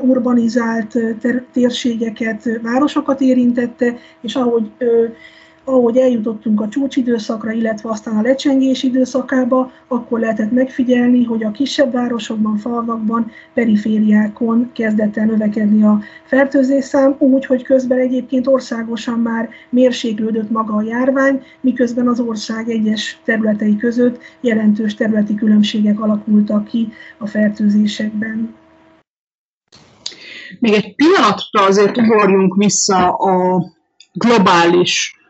urbanizált 0.00 0.98
térségeket, 1.52 2.60
városokat 2.62 3.20
érintette, 3.20 3.98
és 4.20 4.34
ahogy 4.34 4.70
ahogy 5.64 5.96
eljutottunk 5.96 6.60
a 6.60 6.68
csúcsidőszakra, 6.68 7.52
illetve 7.52 7.90
aztán 7.90 8.16
a 8.16 8.22
lecsengés 8.22 8.82
időszakába, 8.82 9.72
akkor 9.88 10.20
lehetett 10.20 10.50
megfigyelni, 10.50 11.24
hogy 11.24 11.44
a 11.44 11.50
kisebb 11.50 11.92
városokban, 11.92 12.56
falvakban, 12.56 13.30
perifériákon 13.54 14.70
kezdett 14.72 15.16
el 15.16 15.24
növekedni 15.24 15.82
a 15.82 16.00
fertőzésszám, 16.24 17.14
úgy, 17.18 17.46
hogy 17.46 17.62
közben 17.62 17.98
egyébként 17.98 18.46
országosan 18.46 19.18
már 19.18 19.48
mérséklődött 19.70 20.50
maga 20.50 20.74
a 20.74 20.82
járvány, 20.82 21.42
miközben 21.60 22.08
az 22.08 22.20
ország 22.20 22.70
egyes 22.70 23.20
területei 23.24 23.76
között 23.76 24.20
jelentős 24.40 24.94
területi 24.94 25.34
különbségek 25.34 26.00
alakultak 26.00 26.64
ki 26.64 26.88
a 27.18 27.26
fertőzésekben. 27.26 28.54
Még 30.58 30.72
egy 30.72 30.94
pillanatra 30.94 31.66
azért 31.66 31.96
ugorjunk 31.96 32.56
vissza 32.56 33.08
a 33.08 33.64
globális 34.12 35.21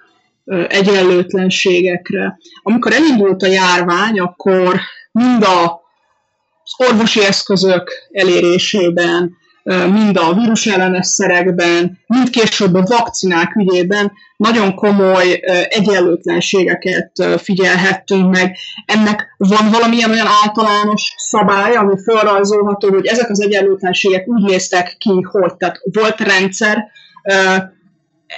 egyenlőtlenségekre. 0.68 2.38
Amikor 2.62 2.92
elindult 2.92 3.42
a 3.42 3.46
járvány, 3.46 4.20
akkor 4.20 4.80
mind 5.12 5.42
az 5.42 6.88
orvosi 6.88 7.24
eszközök 7.24 7.92
elérésében, 8.12 9.40
mind 9.92 10.16
a 10.16 10.34
vírusellenes 10.34 11.06
szerekben, 11.06 11.98
mind 12.06 12.30
később 12.30 12.74
a 12.74 12.82
vakcinák 12.82 13.56
ügyében 13.56 14.12
nagyon 14.36 14.74
komoly 14.74 15.40
egyenlőtlenségeket 15.68 17.10
figyelhettünk 17.36 18.30
meg. 18.30 18.56
Ennek 18.86 19.34
van 19.36 19.70
valamilyen 19.70 20.10
olyan 20.10 20.26
általános 20.44 21.14
szabály, 21.16 21.74
ami 21.74 21.94
felrajzolható, 22.04 22.88
hogy 22.88 23.06
ezek 23.06 23.30
az 23.30 23.40
egyenlőtlenségek 23.40 24.28
úgy 24.28 24.42
néztek 24.42 24.96
ki, 24.98 25.20
hogy 25.30 25.54
tehát 25.56 25.80
volt 25.92 26.20
rendszer, 26.20 26.84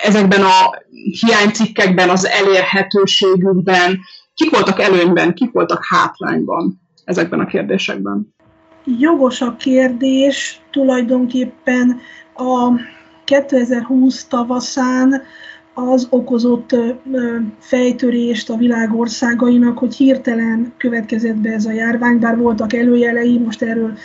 ezekben 0.03 0.43
a 0.43 0.83
hiánycikkekben, 1.21 2.09
az 2.09 2.27
elérhetőségükben, 2.27 3.99
kik 4.35 4.51
voltak 4.51 4.81
előnyben, 4.81 5.35
kik 5.35 5.53
voltak 5.53 5.85
hátrányban 5.89 6.81
ezekben 7.05 7.41
a 7.41 7.47
kérdésekben? 7.47 8.35
Jogos 8.85 9.41
a 9.41 9.57
kérdés, 9.57 10.61
tulajdonképpen 10.71 12.01
a 12.35 12.71
2020 13.25 14.25
tavaszán 14.25 15.23
az 15.75 16.07
okozott 16.11 16.77
fejtörést 17.59 18.51
a 18.51 18.57
világ 18.57 18.95
országainak, 18.95 19.79
hogy 19.79 19.95
hirtelen 19.95 20.75
következett 20.77 21.37
be 21.37 21.51
ez 21.51 21.65
a 21.65 21.73
járvány, 21.73 22.19
bár 22.19 22.37
voltak 22.37 22.73
előjelei, 22.73 23.39
most 23.39 23.63
erről 23.63 23.97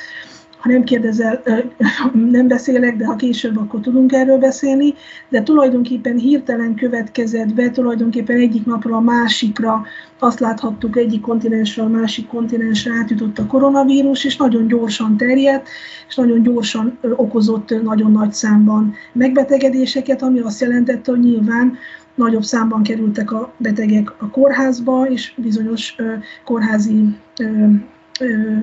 ha 0.59 0.69
nem 0.69 0.83
kérdezel, 0.83 1.41
nem 2.31 2.47
beszélek, 2.47 2.97
de 2.97 3.05
ha 3.05 3.15
később, 3.15 3.57
akkor 3.57 3.79
tudunk 3.79 4.11
erről 4.13 4.37
beszélni, 4.37 4.93
de 5.29 5.43
tulajdonképpen 5.43 6.17
hirtelen 6.17 6.75
következett 6.75 7.53
be, 7.53 7.69
tulajdonképpen 7.69 8.37
egyik 8.37 8.65
napról 8.65 8.93
a 8.93 8.99
másikra 8.99 9.85
azt 10.19 10.39
láthattuk, 10.39 10.97
egyik 10.97 11.21
kontinensről 11.21 11.85
a 11.85 11.89
másik 11.89 12.27
kontinensre 12.27 12.91
átjutott 12.93 13.39
a 13.39 13.45
koronavírus, 13.45 14.25
és 14.25 14.37
nagyon 14.37 14.67
gyorsan 14.67 15.17
terjedt, 15.17 15.67
és 16.07 16.15
nagyon 16.15 16.43
gyorsan 16.43 16.97
okozott 17.15 17.81
nagyon 17.83 18.11
nagy 18.11 18.33
számban 18.33 18.93
megbetegedéseket, 19.13 20.21
ami 20.21 20.39
azt 20.39 20.61
jelentette, 20.61 21.11
hogy 21.11 21.19
nyilván 21.19 21.77
nagyobb 22.15 22.43
számban 22.43 22.83
kerültek 22.83 23.31
a 23.31 23.53
betegek 23.57 24.13
a 24.17 24.29
kórházba, 24.29 25.05
és 25.09 25.33
bizonyos 25.37 25.95
kórházi 26.43 27.15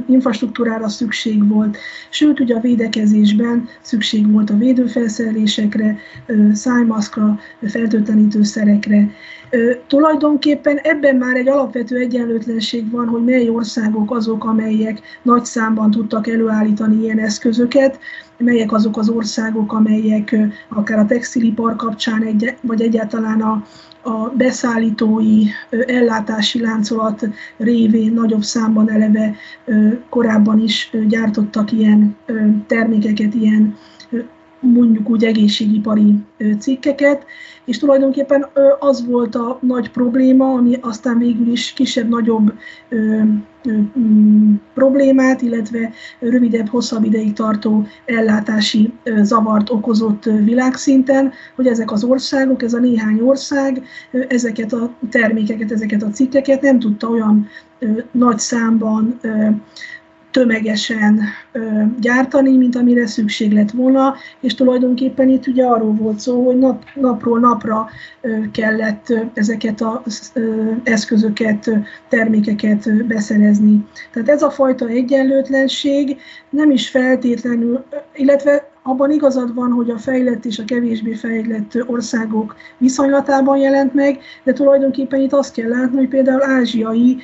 infrastruktúrára 0.06 0.88
szükség 0.88 1.48
volt, 1.48 1.78
sőt, 2.10 2.40
ugye 2.40 2.54
a 2.54 2.60
védekezésben 2.60 3.68
szükség 3.80 4.32
volt 4.32 4.50
a 4.50 4.56
védőfelszerelésekre, 4.56 5.96
szájmaszkra, 6.52 7.38
fertőtlenítőszerekre. 7.62 9.10
Tulajdonképpen 9.86 10.76
ebben 10.76 11.16
már 11.16 11.36
egy 11.36 11.48
alapvető 11.48 11.96
egyenlőtlenség 11.96 12.90
van, 12.90 13.06
hogy 13.06 13.24
mely 13.24 13.48
országok 13.48 14.10
azok, 14.10 14.44
amelyek 14.44 15.00
nagy 15.22 15.44
számban 15.44 15.90
tudtak 15.90 16.28
előállítani 16.28 17.02
ilyen 17.02 17.18
eszközöket, 17.18 17.98
melyek 18.38 18.72
azok 18.72 18.96
az 18.96 19.08
országok, 19.08 19.72
amelyek 19.72 20.36
akár 20.68 20.98
a 20.98 21.06
textilipar 21.06 21.76
kapcsán, 21.76 22.22
egy, 22.22 22.54
vagy 22.60 22.80
egyáltalán 22.80 23.40
a, 23.40 23.64
a 24.06 24.32
beszállítói 24.36 25.42
ellátási 25.86 26.60
láncolat 26.60 27.28
révén 27.56 28.12
nagyobb 28.12 28.42
számban 28.42 28.90
eleve 28.90 29.34
korábban 30.08 30.60
is 30.60 30.90
gyártottak 31.08 31.72
ilyen 31.72 32.16
termékeket, 32.66 33.34
ilyen 33.34 33.76
mondjuk 34.60 35.10
úgy 35.10 35.24
egészségipari 35.24 36.14
cikkeket, 36.58 37.24
és 37.64 37.78
tulajdonképpen 37.78 38.46
az 38.78 39.06
volt 39.06 39.34
a 39.34 39.58
nagy 39.60 39.90
probléma, 39.90 40.52
ami 40.52 40.78
aztán 40.80 41.18
végül 41.18 41.48
is 41.48 41.72
kisebb-nagyobb 41.72 42.52
problémát, 44.74 45.42
illetve 45.42 45.92
rövidebb, 46.18 46.68
hosszabb 46.68 47.04
ideig 47.04 47.32
tartó 47.32 47.86
ellátási 48.04 48.92
zavart 49.22 49.70
okozott 49.70 50.24
világszinten, 50.24 51.32
hogy 51.56 51.66
ezek 51.66 51.92
az 51.92 52.04
országok, 52.04 52.62
ez 52.62 52.74
a 52.74 52.78
néhány 52.78 53.20
ország 53.20 53.82
ezeket 54.28 54.72
a 54.72 54.94
termékeket, 55.10 55.72
ezeket 55.72 56.02
a 56.02 56.10
cikkeket 56.10 56.60
nem 56.60 56.78
tudta 56.78 57.08
olyan 57.08 57.48
nagy 58.10 58.38
számban 58.38 59.20
tömegesen 60.36 61.20
gyártani, 62.00 62.56
mint 62.56 62.76
amire 62.76 63.06
szükség 63.06 63.52
lett 63.52 63.70
volna, 63.70 64.14
és 64.40 64.54
tulajdonképpen 64.54 65.28
itt 65.28 65.46
ugye 65.46 65.64
arról 65.64 65.92
volt 65.94 66.18
szó, 66.18 66.46
hogy 66.46 66.58
nap, 66.58 66.82
napról 66.94 67.38
napra 67.38 67.88
kellett 68.52 69.30
ezeket 69.34 69.80
az 70.04 70.32
eszközöket, 70.82 71.70
termékeket 72.08 73.06
beszerezni. 73.06 73.86
Tehát 74.12 74.28
ez 74.28 74.42
a 74.42 74.50
fajta 74.50 74.86
egyenlőtlenség 74.86 76.16
nem 76.50 76.70
is 76.70 76.88
feltétlenül, 76.88 77.84
illetve 78.14 78.70
abban 78.82 79.10
igazad 79.10 79.54
van, 79.54 79.70
hogy 79.70 79.90
a 79.90 79.98
fejlett 79.98 80.44
és 80.44 80.58
a 80.58 80.64
kevésbé 80.64 81.14
fejlett 81.14 81.84
országok 81.86 82.56
viszonylatában 82.78 83.58
jelent 83.58 83.94
meg, 83.94 84.18
de 84.44 84.52
tulajdonképpen 84.52 85.20
itt 85.20 85.32
azt 85.32 85.54
kell 85.54 85.68
látni, 85.68 85.96
hogy 85.96 86.08
például 86.08 86.42
ázsiai, 86.42 87.18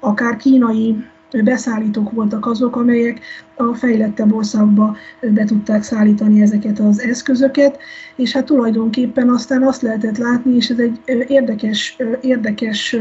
akár 0.00 0.36
kínai 0.36 0.96
beszállítók 1.44 2.10
voltak 2.10 2.46
azok, 2.46 2.76
amelyek 2.76 3.20
a 3.54 3.74
fejlettebb 3.74 4.32
országba 4.32 4.96
be 5.20 5.44
tudták 5.44 5.82
szállítani 5.82 6.42
ezeket 6.42 6.78
az 6.78 7.00
eszközöket, 7.00 7.78
és 8.16 8.32
hát 8.32 8.44
tulajdonképpen 8.44 9.28
aztán 9.28 9.62
azt 9.62 9.82
lehetett 9.82 10.16
látni, 10.16 10.54
és 10.54 10.68
ez 10.68 10.78
egy 10.78 11.00
érdekes, 11.26 11.96
érdekes 12.20 12.96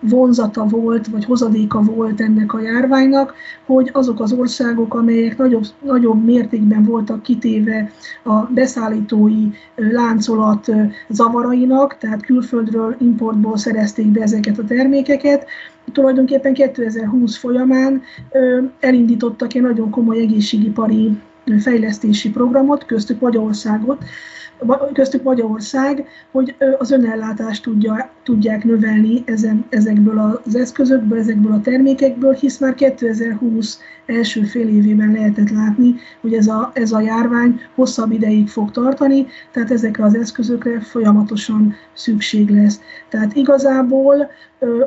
vonzata 0.00 0.64
volt, 0.64 1.06
vagy 1.06 1.24
hozadéka 1.24 1.80
volt 1.82 2.20
ennek 2.20 2.52
a 2.52 2.60
járványnak, 2.60 3.34
hogy 3.66 3.90
azok 3.92 4.20
az 4.20 4.32
országok, 4.32 4.94
amelyek 4.94 5.36
nagyobb, 5.36 5.64
nagyobb 5.82 6.24
mértékben 6.24 6.84
voltak 6.84 7.22
kitéve 7.22 7.90
a 8.24 8.34
beszállítói 8.34 9.50
láncolat 9.76 10.72
zavarainak, 11.08 11.98
tehát 11.98 12.24
külföldről, 12.24 12.96
importból 13.00 13.56
szerezték 13.56 14.06
be 14.06 14.22
ezeket 14.22 14.58
a 14.58 14.64
termékeket, 14.64 15.46
tulajdonképpen 15.92 16.54
2020 16.54 17.36
folyamán 17.36 18.02
elindítottak 18.80 19.54
egy 19.54 19.62
nagyon 19.62 19.90
komoly 19.90 20.18
egészségipari 20.18 21.18
fejlesztési 21.60 22.30
programot, 22.30 22.86
köztük 22.86 23.20
Magyarországot, 23.20 24.04
köztük 24.92 25.22
Magyarország, 25.22 26.06
hogy 26.30 26.54
az 26.78 26.90
önellátást 26.90 27.62
tudja, 27.62 28.10
tudják 28.22 28.64
növelni 28.64 29.22
ezen, 29.24 29.64
ezekből 29.68 30.40
az 30.44 30.56
eszközökből, 30.56 31.18
ezekből 31.18 31.52
a 31.52 31.60
termékekből, 31.60 32.32
hisz 32.32 32.58
már 32.58 32.74
2020 32.74 33.80
első 34.06 34.42
fél 34.42 34.68
évében 34.68 35.12
lehetett 35.12 35.50
látni, 35.50 35.94
hogy 36.20 36.34
ez 36.34 36.46
a, 36.46 36.70
ez 36.74 36.92
a 36.92 37.00
járvány 37.00 37.60
hosszabb 37.74 38.12
ideig 38.12 38.48
fog 38.48 38.70
tartani, 38.70 39.26
tehát 39.52 39.70
ezekre 39.70 40.04
az 40.04 40.14
eszközökre 40.14 40.80
folyamatosan 40.80 41.74
szükség 41.92 42.50
lesz. 42.50 42.80
Tehát 43.08 43.34
igazából 43.34 44.30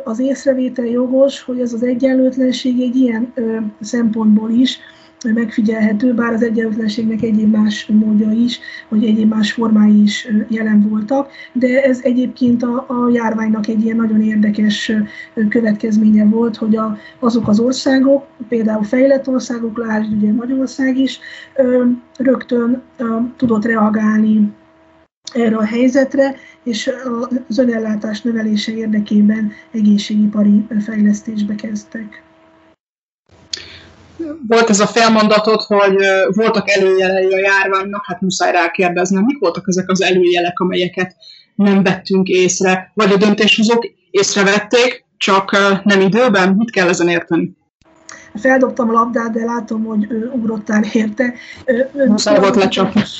az 0.04 0.20
észrevétel 0.20 0.86
jogos, 0.86 1.42
hogy 1.42 1.60
ez 1.60 1.74
az 1.74 1.84
egyenlőtlenség 1.84 2.82
egy 2.82 2.96
ilyen 2.96 3.34
szempontból 3.82 4.50
is, 4.50 4.80
megfigyelhető, 5.24 6.14
bár 6.14 6.34
az 6.34 6.44
egyenlőtlenségnek 6.44 7.22
egyéb 7.22 7.56
más 7.56 7.86
módja 7.86 8.32
is, 8.32 8.60
vagy 8.90 9.06
egyéb 9.06 9.30
más 9.30 9.52
formái 9.52 10.02
is 10.02 10.28
jelen 10.48 10.90
voltak, 10.90 11.32
de 11.54 11.84
ez 11.84 12.00
egyébként 12.04 12.64
a, 12.64 12.86
a 12.88 13.10
járványnak 13.14 13.68
egy 13.68 13.84
ilyen 13.84 13.96
nagyon 13.96 14.22
érdekes 14.22 14.92
következménye 15.50 16.26
volt, 16.26 16.56
hogy 16.56 16.76
a, 16.76 16.98
azok 17.20 17.48
az 17.48 17.60
országok, 17.60 18.26
például 18.48 18.84
fejlett 18.84 19.28
országok, 19.28 19.78
lásd 19.78 20.12
ugye 20.12 20.32
Magyarország 20.32 20.98
is, 20.98 21.20
rögtön 22.18 22.82
tudott 23.38 23.66
reagálni 23.66 24.52
erre 25.34 25.56
a 25.56 25.66
helyzetre, 25.66 26.36
és 26.64 26.92
az 27.48 27.58
önellátás 27.58 28.22
növelése 28.22 28.72
érdekében 28.72 29.52
egészségipari 29.72 30.66
fejlesztésbe 30.80 31.56
kezdtek 31.56 32.24
volt 34.48 34.70
ez 34.70 34.80
a 34.80 34.88
felmondatot, 34.88 35.62
hogy 35.62 35.96
voltak 36.28 36.70
előjelei 36.70 37.34
a 37.34 37.40
járványnak, 37.40 38.06
hát 38.06 38.22
muszáj 38.22 38.52
rákérdeznem, 38.52 39.24
mik 39.24 39.40
voltak 39.40 39.68
ezek 39.68 39.90
az 39.90 40.02
előjelek, 40.02 40.60
amelyeket 40.60 41.16
nem 41.56 41.84
vettünk 41.84 42.28
észre, 42.28 42.92
vagy 42.94 43.12
a 43.12 43.18
döntéshozók 43.18 43.86
észrevették, 44.12 45.06
csak 45.18 45.52
nem 45.84 46.02
időben? 46.02 46.54
Mit 46.54 46.72
kell 46.72 46.88
ezen 46.88 47.08
érteni? 47.08 47.56
Feldobtam 48.36 48.90
a 48.90 48.92
labdát, 48.92 49.32
de 49.32 49.44
látom, 49.44 49.84
hogy 49.84 50.08
ugrottál 50.34 50.84
érte. 50.84 51.34
Muszáj 52.08 52.40
volt 52.40 52.56
lecsapni. 52.56 53.02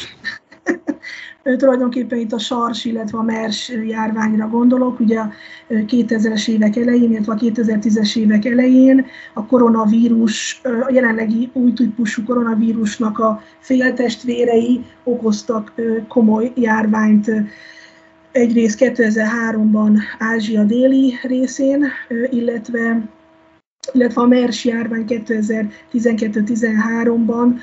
Tulajdonképpen 1.58 2.20
itt 2.20 2.32
a 2.32 2.40
SARS, 2.40 2.86
illetve 2.86 3.18
a 3.18 3.24
MERS 3.24 3.72
járványra 3.88 4.48
gondolok. 4.48 5.00
Ugye 5.00 5.20
a 5.20 5.32
2000-es 5.70 6.50
évek 6.50 6.76
elején, 6.76 7.12
illetve 7.12 7.34
a 7.34 7.36
2010-es 7.36 8.18
évek 8.18 8.46
elején 8.46 9.06
a 9.34 9.46
koronavírus, 9.46 10.62
a 10.64 10.90
jelenlegi 10.92 11.50
új 11.54 11.74
típusú 11.74 12.24
koronavírusnak 12.24 13.20
a 13.20 13.44
féltestvérei 13.60 14.86
okoztak 15.04 15.74
komoly 16.08 16.52
járványt 16.56 17.32
egyrészt 18.32 18.78
2003-ban 18.82 19.98
Ázsia 20.20 20.64
déli 20.64 21.14
részén, 21.24 21.86
illetve 22.30 23.10
illetve 23.94 24.22
a 24.22 24.26
MERS 24.26 24.66
járvány 24.66 25.06
2012-13-ban 25.08 27.60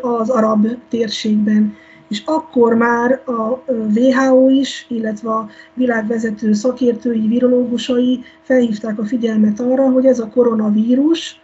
az 0.00 0.30
arab 0.30 0.66
térségben 0.88 1.76
és 2.08 2.22
akkor 2.24 2.74
már 2.74 3.22
a 3.24 3.62
WHO 3.94 4.48
is, 4.48 4.86
illetve 4.88 5.30
a 5.30 5.48
világvezető 5.74 6.52
szakértői, 6.52 7.26
virológusai 7.26 8.24
felhívták 8.42 8.98
a 8.98 9.04
figyelmet 9.04 9.60
arra, 9.60 9.90
hogy 9.90 10.06
ez 10.06 10.18
a 10.18 10.28
koronavírus, 10.28 11.40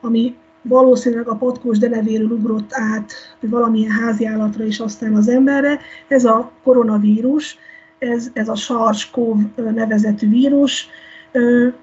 ami 0.00 0.34
valószínűleg 0.62 1.28
a 1.28 1.34
patkós 1.34 1.78
denevéről 1.78 2.30
ugrott 2.30 2.70
át 2.72 3.12
valamilyen 3.40 3.90
háziállatra 3.90 4.64
és 4.64 4.78
aztán 4.78 5.14
az 5.14 5.28
emberre, 5.28 5.80
ez 6.08 6.24
a 6.24 6.50
koronavírus, 6.62 7.58
ez, 7.98 8.30
ez 8.32 8.48
a 8.48 8.54
SARS-CoV 8.54 9.36
nevezetű 9.54 10.28
vírus 10.28 10.88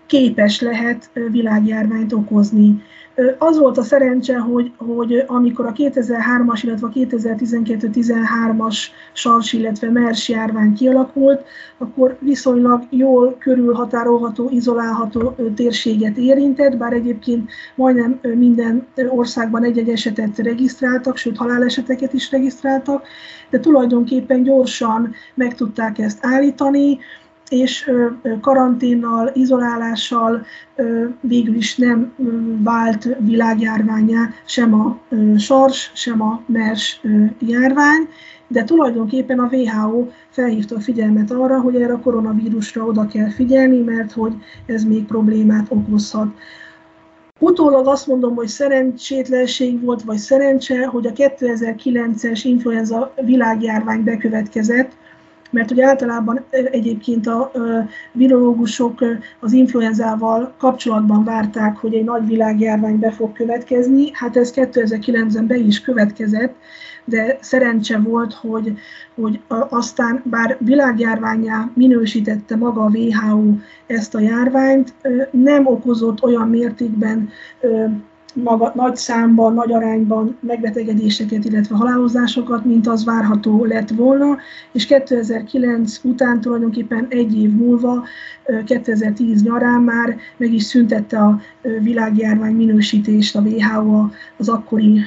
képes 0.05 0.61
lehet 0.61 1.09
világjárványt 1.31 2.13
okozni. 2.13 2.83
Az 3.37 3.59
volt 3.59 3.77
a 3.77 3.83
szerencse, 3.83 4.37
hogy, 4.37 4.71
hogy 4.77 5.23
amikor 5.27 5.65
a 5.65 5.71
2003-as, 5.71 6.59
illetve 6.63 6.87
a 6.87 6.91
2012-13-as 6.91 8.77
SARS, 9.13 9.53
illetve 9.53 9.89
MERS 9.89 10.29
járvány 10.29 10.73
kialakult, 10.73 11.43
akkor 11.77 12.17
viszonylag 12.19 12.83
jól 12.89 13.35
körülhatárolható, 13.39 14.49
izolálható 14.49 15.35
térséget 15.55 16.17
érintett, 16.17 16.77
bár 16.77 16.93
egyébként 16.93 17.51
majdnem 17.75 18.19
minden 18.35 18.87
országban 19.07 19.63
egy-egy 19.63 19.89
esetet 19.89 20.37
regisztráltak, 20.37 21.17
sőt 21.17 21.37
haláleseteket 21.37 22.13
is 22.13 22.31
regisztráltak, 22.31 23.07
de 23.49 23.59
tulajdonképpen 23.59 24.43
gyorsan 24.43 25.13
meg 25.35 25.55
tudták 25.55 25.99
ezt 25.99 26.19
állítani, 26.21 26.99
és 27.49 27.91
karanténnal, 28.41 29.31
izolálással 29.33 30.45
végül 31.19 31.55
is 31.55 31.75
nem 31.77 32.13
vált 32.63 33.07
világjárványá 33.19 34.29
sem 34.45 34.73
a 34.73 34.99
SARS, 35.37 35.91
sem 35.93 36.21
a 36.21 36.41
MERS 36.45 37.01
járvány, 37.39 38.07
de 38.47 38.63
tulajdonképpen 38.63 39.39
a 39.39 39.49
WHO 39.51 40.07
felhívta 40.29 40.75
a 40.75 40.79
figyelmet 40.79 41.31
arra, 41.31 41.61
hogy 41.61 41.75
erre 41.75 41.93
a 41.93 41.99
koronavírusra 41.99 42.85
oda 42.85 43.07
kell 43.07 43.29
figyelni, 43.29 43.79
mert 43.79 44.11
hogy 44.11 44.33
ez 44.65 44.83
még 44.83 45.05
problémát 45.05 45.65
okozhat. 45.69 46.27
Utólag 47.39 47.87
azt 47.87 48.07
mondom, 48.07 48.35
hogy 48.35 48.47
szerencsétlenség 48.47 49.81
volt, 49.81 50.03
vagy 50.03 50.17
szerencse, 50.17 50.85
hogy 50.85 51.07
a 51.07 51.11
2009-es 51.11 52.41
influenza 52.43 53.13
világjárvány 53.25 54.03
bekövetkezett, 54.03 54.91
mert 55.53 55.71
ugye 55.71 55.85
általában 55.85 56.43
egyébként 56.49 57.27
a 57.27 57.51
virológusok 58.11 59.03
az 59.39 59.51
influenzával 59.51 60.53
kapcsolatban 60.57 61.23
várták, 61.23 61.77
hogy 61.77 61.93
egy 61.93 62.03
nagy 62.03 62.27
világjárvány 62.27 62.99
be 62.99 63.11
fog 63.11 63.31
következni. 63.31 64.09
Hát 64.13 64.37
ez 64.37 64.53
2009-ben 64.55 65.47
be 65.47 65.55
is 65.55 65.81
következett, 65.81 66.55
de 67.05 67.37
szerencse 67.41 67.99
volt, 67.99 68.33
hogy, 68.33 68.73
hogy 69.15 69.39
aztán 69.69 70.21
bár 70.25 70.57
világjárványá 70.59 71.69
minősítette 71.73 72.55
maga 72.55 72.81
a 72.81 72.91
WHO 72.93 73.55
ezt 73.87 74.15
a 74.15 74.19
járványt, 74.19 74.93
nem 75.31 75.67
okozott 75.67 76.23
olyan 76.23 76.49
mértékben 76.49 77.29
maga, 78.33 78.71
nagy 78.75 78.95
számban, 78.95 79.53
nagy 79.53 79.73
arányban 79.73 80.37
megbetegedéseket, 80.39 81.45
illetve 81.45 81.75
halálozásokat, 81.75 82.65
mint 82.65 82.87
az 82.87 83.05
várható 83.05 83.65
lett 83.65 83.89
volna, 83.89 84.37
és 84.71 84.85
2009 84.85 85.99
után 86.03 86.41
tulajdonképpen 86.41 87.05
egy 87.09 87.37
év 87.37 87.51
múlva, 87.51 88.03
2010 88.65 89.43
nyarán 89.43 89.81
már 89.81 90.17
meg 90.37 90.53
is 90.53 90.63
szüntette 90.63 91.17
a 91.19 91.39
világjárvány 91.81 92.55
minősítést 92.55 93.35
a 93.35 93.41
WHO 93.41 94.07
az 94.37 94.49
akkori 94.49 94.99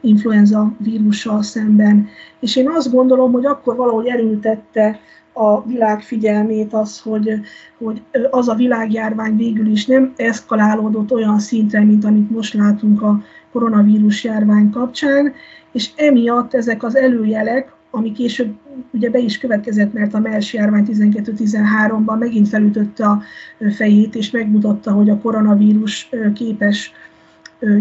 influenza 0.00 0.72
vírussal 0.78 1.42
szemben. 1.42 2.08
És 2.40 2.56
én 2.56 2.68
azt 2.68 2.92
gondolom, 2.92 3.32
hogy 3.32 3.46
akkor 3.46 3.76
valahogy 3.76 4.06
erőltette 4.06 5.00
a 5.32 5.66
világ 5.66 6.02
figyelmét 6.02 6.72
az, 6.72 7.00
hogy, 7.00 7.40
hogy 7.78 8.02
az 8.30 8.48
a 8.48 8.54
világjárvány 8.54 9.36
végül 9.36 9.66
is 9.66 9.86
nem 9.86 10.12
eszkalálódott 10.16 11.12
olyan 11.12 11.38
szintre, 11.38 11.84
mint 11.84 12.04
amit 12.04 12.30
most 12.30 12.54
látunk 12.54 13.02
a 13.02 13.22
koronavírus 13.52 14.24
járvány 14.24 14.70
kapcsán, 14.70 15.32
és 15.72 15.90
emiatt 15.96 16.54
ezek 16.54 16.82
az 16.82 16.96
előjelek, 16.96 17.72
ami 17.90 18.12
később 18.12 18.54
ugye 18.90 19.10
be 19.10 19.18
is 19.18 19.38
következett, 19.38 19.92
mert 19.92 20.14
a 20.14 20.18
MERS 20.18 20.52
járvány 20.52 20.86
12-13-ban 20.88 22.18
megint 22.18 22.48
felütötte 22.48 23.06
a 23.06 23.22
fejét, 23.76 24.14
és 24.14 24.30
megmutatta, 24.30 24.92
hogy 24.92 25.10
a 25.10 25.18
koronavírus 25.18 26.08
képes 26.34 26.92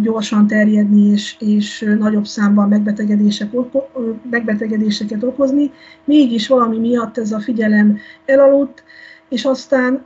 gyorsan 0.01 0.47
terjedni 0.47 1.11
és, 1.11 1.35
és 1.39 1.95
nagyobb 1.99 2.25
számban 2.25 2.69
megbetegedések, 2.69 3.49
megbetegedéseket 4.29 5.23
okozni. 5.23 5.71
Mégis 6.05 6.47
valami 6.47 6.77
miatt 6.77 7.17
ez 7.17 7.31
a 7.31 7.39
figyelem 7.39 7.97
elaludt, 8.25 8.83
és 9.31 9.45
aztán 9.45 10.05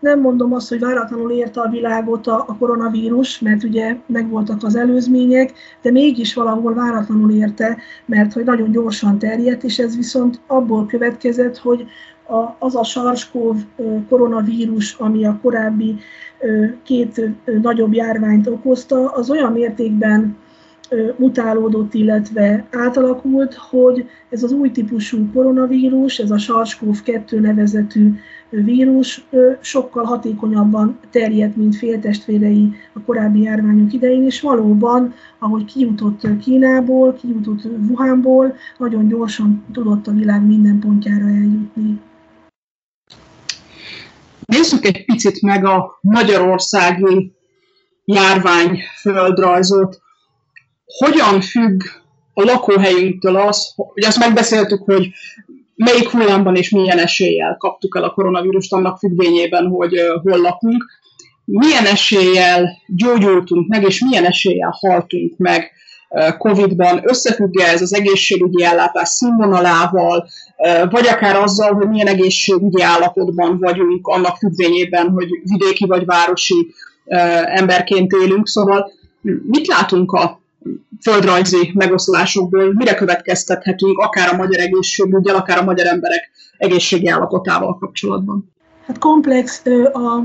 nem 0.00 0.20
mondom 0.20 0.52
azt, 0.52 0.68
hogy 0.68 0.78
váratlanul 0.78 1.30
érte 1.30 1.60
a 1.60 1.68
világot 1.68 2.26
a, 2.26 2.56
koronavírus, 2.58 3.38
mert 3.38 3.62
ugye 3.62 3.96
megvoltak 4.06 4.62
az 4.62 4.76
előzmények, 4.76 5.52
de 5.82 5.90
mégis 5.90 6.34
valahol 6.34 6.74
váratlanul 6.74 7.30
érte, 7.30 7.78
mert 8.06 8.32
hogy 8.32 8.44
nagyon 8.44 8.70
gyorsan 8.70 9.18
terjedt, 9.18 9.64
és 9.64 9.78
ez 9.78 9.96
viszont 9.96 10.40
abból 10.46 10.86
következett, 10.86 11.56
hogy 11.56 11.86
a, 12.32 12.56
az 12.58 12.76
a 12.76 12.84
sarskóv 12.84 13.56
koronavírus, 14.08 14.94
ami 14.94 15.24
a 15.24 15.38
korábbi 15.42 15.96
két 16.82 17.30
nagyobb 17.62 17.94
járványt 17.94 18.46
okozta, 18.46 19.08
az 19.08 19.30
olyan 19.30 19.52
mértékben 19.52 20.36
mutálódott, 21.16 21.94
illetve 21.94 22.66
átalakult, 22.70 23.54
hogy 23.54 24.08
ez 24.28 24.42
az 24.42 24.52
új 24.52 24.70
típusú 24.70 25.32
koronavírus, 25.32 26.18
ez 26.18 26.30
a 26.30 26.38
SARS-CoV-2 26.38 27.40
nevezetű 27.40 28.14
vírus 28.50 29.26
sokkal 29.60 30.04
hatékonyabban 30.04 30.98
terjedt, 31.10 31.56
mint 31.56 31.76
féltestvérei 31.76 32.72
a 32.92 33.00
korábbi 33.00 33.42
járványok 33.42 33.92
idején, 33.92 34.24
és 34.24 34.40
valóban, 34.40 35.14
ahogy 35.38 35.64
kijutott 35.64 36.38
Kínából, 36.40 37.12
kijutott 37.12 37.64
Wuhanból, 37.88 38.54
nagyon 38.78 39.08
gyorsan 39.08 39.64
tudott 39.72 40.06
a 40.06 40.12
világ 40.12 40.46
minden 40.46 40.78
pontjára 40.78 41.26
eljutni. 41.26 42.00
Nézzük 44.46 44.84
egy 44.84 45.04
picit 45.04 45.42
meg 45.42 45.64
a 45.64 45.98
magyarországi 46.00 47.32
járvány 48.04 48.82
földrajzot 49.00 50.00
hogyan 50.84 51.40
függ 51.40 51.82
a 52.34 52.42
lakóhelyünktől 52.42 53.36
az, 53.36 53.72
hogy 53.76 54.04
azt 54.04 54.18
megbeszéltük, 54.18 54.82
hogy 54.84 55.08
melyik 55.74 56.08
hullámban 56.08 56.56
és 56.56 56.70
milyen 56.70 56.98
eséllyel 56.98 57.56
kaptuk 57.56 57.96
el 57.96 58.04
a 58.04 58.12
koronavírust 58.12 58.72
annak 58.72 58.98
függvényében, 58.98 59.66
hogy 59.66 59.94
hol 60.22 60.40
lakunk, 60.40 60.84
milyen 61.44 61.86
eséllyel 61.86 62.82
gyógyultunk 62.86 63.68
meg, 63.68 63.82
és 63.82 64.00
milyen 64.00 64.24
eséllyel 64.24 64.74
haltunk 64.80 65.36
meg 65.36 65.70
COVID-ban, 66.38 67.00
összefügg 67.02 67.60
ez 67.60 67.82
az 67.82 67.94
egészségügyi 67.94 68.64
ellátás 68.64 69.08
színvonalával, 69.08 70.28
vagy 70.90 71.06
akár 71.06 71.36
azzal, 71.36 71.74
hogy 71.74 71.88
milyen 71.88 72.06
egészségügyi 72.06 72.82
állapotban 72.82 73.58
vagyunk, 73.58 74.06
annak 74.06 74.36
függvényében, 74.36 75.08
hogy 75.08 75.28
vidéki 75.42 75.86
vagy 75.86 76.04
városi 76.04 76.74
emberként 77.44 78.12
élünk. 78.12 78.48
Szóval 78.48 78.92
mit 79.46 79.66
látunk 79.66 80.12
a 80.12 80.40
földrajzi 81.02 81.70
megoszlásokból 81.74 82.72
mire 82.74 82.94
következtethetünk, 82.94 83.98
akár 83.98 84.32
a 84.32 84.36
magyar 84.36 84.60
egészségügyel, 84.60 85.34
akár 85.34 85.58
a 85.58 85.64
magyar 85.64 85.86
emberek 85.86 86.30
egészségi 86.58 87.08
állapotával 87.08 87.78
kapcsolatban? 87.78 88.51
Hát 88.86 88.98
komplex 88.98 89.62
a, 89.92 90.16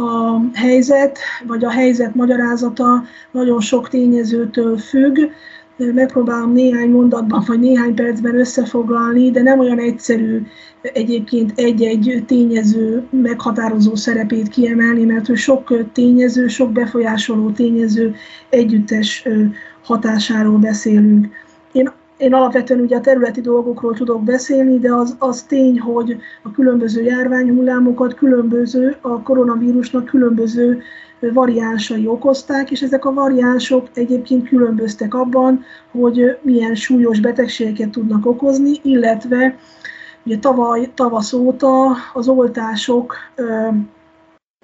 a 0.00 0.40
helyzet, 0.54 1.18
vagy 1.46 1.64
a 1.64 1.70
helyzet 1.70 2.14
magyarázata 2.14 3.04
nagyon 3.30 3.60
sok 3.60 3.88
tényezőtől 3.88 4.78
függ. 4.78 5.18
Megpróbálom 5.76 6.52
néhány 6.52 6.90
mondatban, 6.90 7.44
vagy 7.46 7.58
néhány 7.58 7.94
percben 7.94 8.38
összefoglalni, 8.38 9.30
de 9.30 9.42
nem 9.42 9.58
olyan 9.58 9.78
egyszerű 9.78 10.42
egyébként 10.82 11.52
egy-egy 11.56 12.24
tényező 12.26 13.06
meghatározó 13.10 13.94
szerepét 13.94 14.48
kiemelni, 14.48 15.04
mert 15.04 15.26
hogy 15.26 15.36
sok 15.36 15.92
tényező, 15.92 16.48
sok 16.48 16.72
befolyásoló 16.72 17.50
tényező 17.50 18.14
együttes 18.48 19.28
hatásáról 19.82 20.58
beszélünk. 20.58 21.28
Én, 21.72 21.90
én 22.16 22.34
alapvetően 22.34 22.80
ugye 22.80 22.96
a 22.96 23.00
területi 23.00 23.40
dolgokról 23.40 23.94
tudok 23.94 24.24
beszélni, 24.24 24.78
de 24.78 24.94
az, 24.94 25.16
az 25.18 25.42
tény, 25.42 25.80
hogy 25.80 26.16
a 26.42 26.50
különböző 26.50 27.02
járványhullámokat 27.02 28.14
különböző, 28.14 28.96
a 29.00 29.22
koronavírusnak 29.22 30.04
különböző 30.04 30.82
variánsai 31.32 32.06
okozták, 32.06 32.70
és 32.70 32.82
ezek 32.82 33.04
a 33.04 33.12
variánsok 33.12 33.88
egyébként 33.94 34.48
különböztek 34.48 35.14
abban, 35.14 35.64
hogy 35.90 36.38
milyen 36.42 36.74
súlyos 36.74 37.20
betegségeket 37.20 37.90
tudnak 37.90 38.26
okozni, 38.26 38.72
illetve 38.82 39.58
ugye 40.24 40.38
tavaly, 40.38 40.90
tavasz 40.94 41.32
óta 41.32 41.96
az 42.12 42.28
oltások 42.28 43.16
ö, 43.34 43.68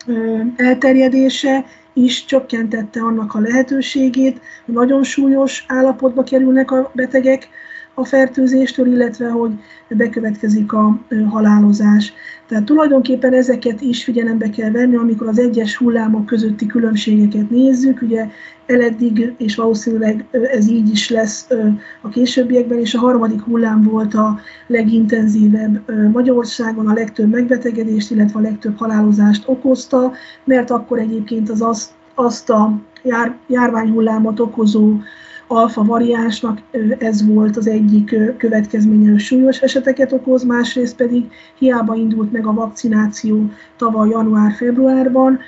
ö, 0.07 0.39
elterjedése 0.57 1.65
is 1.93 2.25
csökkentette 2.25 3.01
annak 3.01 3.35
a 3.35 3.41
lehetőségét, 3.41 4.41
hogy 4.65 4.75
nagyon 4.75 5.03
súlyos 5.03 5.65
állapotba 5.69 6.23
kerülnek 6.23 6.71
a 6.71 6.91
betegek 6.95 7.49
a 7.95 8.05
fertőzéstől, 8.05 8.87
illetve 8.87 9.29
hogy 9.29 9.51
bekövetkezik 9.89 10.73
a 10.73 11.01
halálozás. 11.29 12.13
Tehát 12.47 12.65
tulajdonképpen 12.65 13.33
ezeket 13.33 13.81
is 13.81 14.05
figyelembe 14.05 14.51
kell 14.51 14.71
venni, 14.71 14.97
amikor 14.97 15.29
az 15.29 15.39
egyes 15.39 15.77
hullámok 15.77 16.27
közötti 16.27 16.67
különbségeket 16.67 17.51
nézzük. 17.51 18.03
Ugye 18.03 18.27
eleddig, 18.71 19.35
és 19.39 19.57
valószínűleg 19.57 20.25
ez 20.31 20.69
így 20.69 20.91
is 20.91 21.11
lesz 21.11 21.47
a 22.01 22.09
későbbiekben, 22.09 22.79
és 22.79 22.95
a 22.95 22.99
harmadik 22.99 23.43
hullám 23.43 23.83
volt 23.83 24.15
a 24.15 24.41
legintenzívebb 24.67 25.91
Magyarországon, 26.13 26.89
a 26.89 26.93
legtöbb 26.93 27.31
megbetegedést, 27.31 28.11
illetve 28.11 28.39
a 28.39 28.43
legtöbb 28.43 28.79
halálozást 28.79 29.43
okozta, 29.47 30.13
mert 30.45 30.71
akkor 30.71 30.99
egyébként 30.99 31.51
az 31.51 31.63
azt, 31.63 31.91
azt 32.15 32.51
a 32.51 32.81
jár, 33.03 33.37
járványhullámot 33.47 34.41
okozó 34.41 34.97
alfa 35.47 35.85
variánsnak 35.85 36.59
ez 36.99 37.27
volt 37.27 37.57
az 37.57 37.67
egyik 37.67 38.37
következménye, 38.37 39.11
hogy 39.11 39.21
súlyos 39.21 39.61
eseteket 39.61 40.13
okoz, 40.13 40.45
másrészt 40.45 40.97
pedig 40.97 41.25
hiába 41.59 41.95
indult 41.95 42.33
meg 42.33 42.47
a 42.47 42.53
vakcináció 42.53 43.51
tavaly 43.77 44.09
január-februárban, 44.09 45.39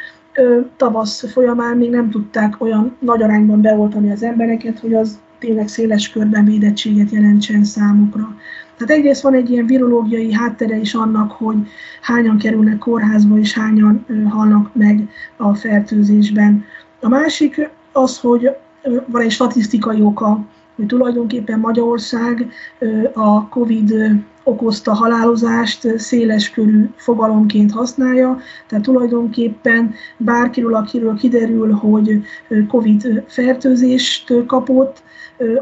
tavasz 0.77 1.33
folyamán 1.33 1.77
még 1.77 1.90
nem 1.90 2.11
tudták 2.11 2.55
olyan 2.59 2.97
nagy 2.99 3.23
arányban 3.23 3.61
beoltani 3.61 4.11
az 4.11 4.23
embereket, 4.23 4.79
hogy 4.79 4.95
az 4.95 5.18
tényleg 5.38 5.68
széles 5.68 6.11
körben 6.11 6.45
védettséget 6.45 7.11
jelentsen 7.11 7.64
számukra. 7.64 8.37
Tehát 8.77 8.99
egyrészt 8.99 9.23
van 9.23 9.35
egy 9.35 9.51
ilyen 9.51 9.66
virológiai 9.66 10.33
háttere 10.33 10.77
is 10.77 10.95
annak, 10.95 11.33
hogy 11.33 11.57
hányan 12.01 12.38
kerülnek 12.38 12.79
kórházba 12.79 13.38
és 13.38 13.55
hányan 13.55 14.07
halnak 14.29 14.75
meg 14.75 15.09
a 15.37 15.55
fertőzésben. 15.55 16.64
A 17.01 17.09
másik 17.09 17.71
az, 17.92 18.18
hogy 18.18 18.51
van 19.07 19.23
egy 19.23 19.31
statisztikai 19.31 20.01
oka, 20.01 20.45
tulajdonképpen 20.87 21.59
Magyarország 21.59 22.49
a 23.12 23.49
COVID 23.49 23.95
okozta 24.45 24.92
halálozást 24.92 25.99
széles 25.99 26.51
körű 26.51 26.88
fogalomként 26.97 27.73
használja, 27.73 28.38
tehát 28.66 28.85
tulajdonképpen 28.85 29.95
bárkiről, 30.16 30.75
akiről 30.75 31.14
kiderül, 31.14 31.73
hogy 31.73 32.23
COVID 32.68 33.25
fertőzést 33.27 34.35
kapott, 34.47 35.03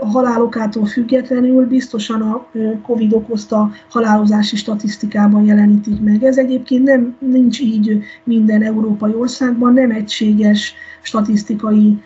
a 0.01 0.07
halálokától 0.07 0.87
függetlenül 0.87 1.67
biztosan 1.67 2.21
a 2.21 2.47
COVID 2.83 3.13
okozta 3.13 3.71
halálozási 3.91 4.57
statisztikában 4.57 5.45
jelenítik 5.45 6.01
meg. 6.01 6.23
Ez 6.23 6.39
egyébként 6.39 6.85
nem, 6.85 7.17
nincs 7.19 7.61
így 7.61 8.03
minden 8.25 8.63
európai 8.63 9.15
országban, 9.15 9.73
nem 9.73 9.91
egységes 9.91 10.75
statisztikai 11.03 11.99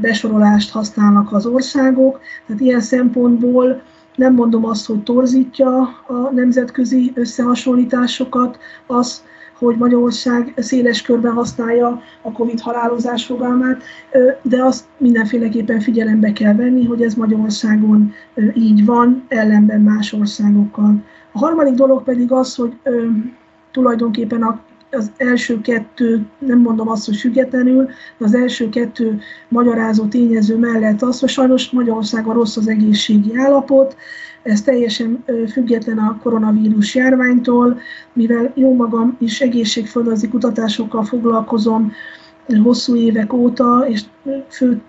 besorolást 0.00 0.70
használnak 0.70 1.32
az 1.32 1.46
országok, 1.46 2.20
tehát 2.46 2.62
ilyen 2.62 2.80
szempontból 2.80 3.82
nem 4.14 4.34
mondom 4.34 4.64
azt, 4.64 4.86
hogy 4.86 5.02
torzítja 5.02 5.78
a 6.06 6.30
nemzetközi 6.32 7.12
összehasonlításokat, 7.14 8.58
az, 8.86 9.22
hogy 9.58 9.76
Magyarország 9.76 10.52
széles 10.56 11.02
körben 11.02 11.32
használja 11.32 12.00
a 12.22 12.32
COVID 12.32 12.60
halálozás 12.60 13.26
fogalmát, 13.26 13.82
de 14.42 14.64
azt 14.64 14.84
mindenféleképpen 14.96 15.80
figyelembe 15.80 16.32
kell 16.32 16.54
venni, 16.54 16.84
hogy 16.84 17.02
ez 17.02 17.14
Magyarországon 17.14 18.12
így 18.54 18.84
van, 18.84 19.24
ellenben 19.28 19.80
más 19.80 20.12
országokkal. 20.12 21.04
A 21.32 21.38
harmadik 21.38 21.74
dolog 21.74 22.02
pedig 22.02 22.32
az, 22.32 22.54
hogy 22.54 22.72
tulajdonképpen 23.70 24.42
a 24.42 24.60
az 24.90 25.10
első 25.16 25.60
kettő, 25.60 26.26
nem 26.38 26.58
mondom 26.58 26.88
azt, 26.88 27.06
hogy 27.06 27.16
függetlenül, 27.16 27.84
de 28.18 28.24
az 28.24 28.34
első 28.34 28.68
kettő 28.68 29.20
magyarázó 29.48 30.04
tényező 30.04 30.56
mellett 30.56 31.02
az, 31.02 31.20
hogy 31.20 31.28
sajnos 31.28 31.70
Magyarországon 31.70 32.34
rossz 32.34 32.56
az 32.56 32.68
egészségi 32.68 33.36
állapot, 33.36 33.96
ez 34.42 34.62
teljesen 34.62 35.24
független 35.52 35.98
a 35.98 36.18
koronavírus 36.22 36.94
járványtól, 36.94 37.78
mivel 38.12 38.52
jó 38.54 38.74
magam 38.74 39.16
is 39.20 39.40
egészségföldrajzi 39.40 40.28
kutatásokkal 40.28 41.04
foglalkozom 41.04 41.92
hosszú 42.62 42.96
évek 42.96 43.32
óta, 43.32 43.84
és 43.88 44.02
fő 44.48 44.80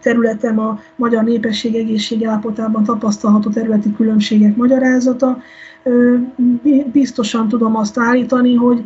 területem 0.00 0.58
a 0.58 0.80
magyar 0.96 1.24
népesség 1.24 1.74
egészségi 1.74 2.24
állapotában 2.24 2.84
tapasztalható 2.84 3.50
területi 3.50 3.94
különbségek 3.94 4.56
magyarázata. 4.56 5.38
biztosan 6.92 7.48
tudom 7.48 7.76
azt 7.76 7.98
állítani, 7.98 8.54
hogy, 8.54 8.84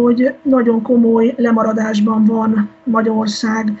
hogy 0.00 0.34
nagyon 0.42 0.82
komoly 0.82 1.34
lemaradásban 1.36 2.24
van 2.24 2.68
Magyarország 2.84 3.78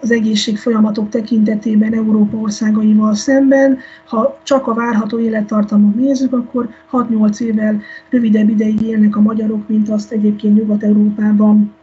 az 0.00 0.10
egészség 0.10 0.58
folyamatok 0.58 1.08
tekintetében 1.08 1.94
Európa 1.94 2.36
országaival 2.36 3.14
szemben. 3.14 3.78
Ha 4.04 4.38
csak 4.42 4.66
a 4.66 4.74
várható 4.74 5.18
élettartamot 5.18 5.94
nézzük, 5.94 6.32
akkor 6.32 6.68
6-8 6.92 7.40
évvel 7.40 7.80
rövidebb 8.10 8.48
ideig 8.48 8.82
élnek 8.82 9.16
a 9.16 9.20
magyarok, 9.20 9.68
mint 9.68 9.88
azt 9.88 10.12
egyébként 10.12 10.56
Nyugat-Európában 10.56 11.74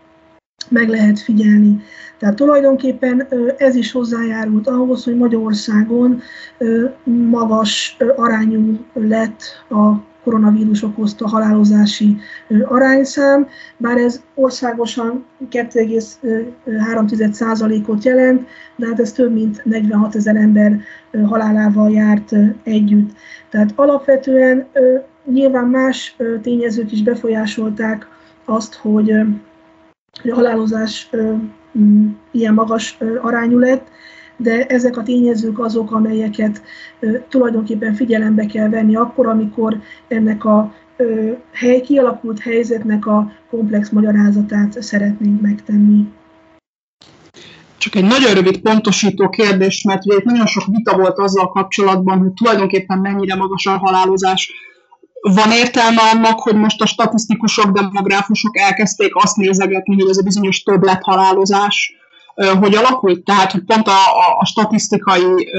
meg 0.70 0.90
lehet 0.90 1.20
figyelni. 1.20 1.80
Tehát 2.18 2.36
tulajdonképpen 2.36 3.28
ez 3.58 3.76
is 3.76 3.92
hozzájárult 3.92 4.68
ahhoz, 4.68 5.04
hogy 5.04 5.18
Magyarországon 5.18 6.22
magas 7.30 7.98
arányú 8.16 8.80
lett 8.94 9.42
a 9.70 9.92
koronavírus 10.28 10.84
okozta 10.84 11.28
halálozási 11.28 12.18
arányszám, 12.64 13.48
bár 13.78 13.98
ez 13.98 14.22
országosan 14.36 15.26
2,3%-ot 15.52 18.04
jelent, 18.04 18.48
de 18.76 18.88
hát 18.88 19.00
ez 19.00 19.12
több 19.12 19.34
mint 19.34 19.66
46 19.66 20.16
ezer 20.16 20.36
ember 20.36 20.80
halálával 21.26 21.92
járt 21.92 22.32
együtt. 22.64 23.12
Tehát 23.50 23.74
alapvetően 23.76 24.68
nyilván 25.32 25.68
más 25.68 26.16
tényezők 26.42 26.92
is 26.92 27.04
befolyásolták 27.04 28.08
azt, 28.46 28.76
hogy 28.76 29.12
a 29.12 29.26
halálozás 30.32 31.10
ilyen 32.32 32.54
magas 32.54 32.98
arányú 33.22 33.60
lett, 33.60 33.88
de 34.38 34.66
ezek 34.66 34.98
a 34.98 35.04
tényezők 35.04 35.60
azok, 35.60 35.92
amelyeket 35.92 36.62
tulajdonképpen 37.30 37.94
figyelembe 37.94 38.46
kell 38.46 38.70
venni 38.70 38.96
akkor, 38.96 39.28
amikor 39.28 39.82
ennek 40.08 40.46
a 40.46 40.74
hely, 41.52 41.82
kialakult 41.82 42.40
helyzetnek 42.40 43.06
a 43.06 43.32
komplex 43.50 43.90
magyarázatát 43.90 44.82
szeretnénk 44.82 45.42
megtenni. 45.42 46.08
Csak 47.78 47.96
egy 47.96 48.06
nagyon 48.06 48.34
rövid 48.34 48.58
pontosító 48.58 49.30
kérdés, 49.30 49.84
mert 49.84 50.06
ugye 50.06 50.16
itt 50.16 50.24
nagyon 50.24 50.46
sok 50.46 50.66
vita 50.66 50.98
volt 50.98 51.18
azzal 51.18 51.48
kapcsolatban, 51.48 52.18
hogy 52.18 52.34
tulajdonképpen 52.34 53.00
mennyire 53.00 53.36
magas 53.36 53.66
a 53.66 53.78
halálozás. 53.78 54.52
Van 55.22 55.52
értelme 55.52 56.02
annak, 56.14 56.40
hogy 56.40 56.56
most 56.56 56.82
a 56.82 56.86
statisztikusok, 56.86 57.72
demográfusok 57.72 58.58
elkezdték 58.58 59.16
azt 59.16 59.36
nézegetni, 59.36 59.96
hogy 59.96 60.10
ez 60.10 60.18
a 60.18 60.24
bizonyos 60.24 60.64
többlethalálozás 60.64 61.97
hogy 62.60 62.76
alakult? 62.76 63.24
Tehát, 63.24 63.52
hogy 63.52 63.64
pont 63.64 63.88
a, 63.88 64.00
a, 64.40 64.46
statisztikai 64.46 65.52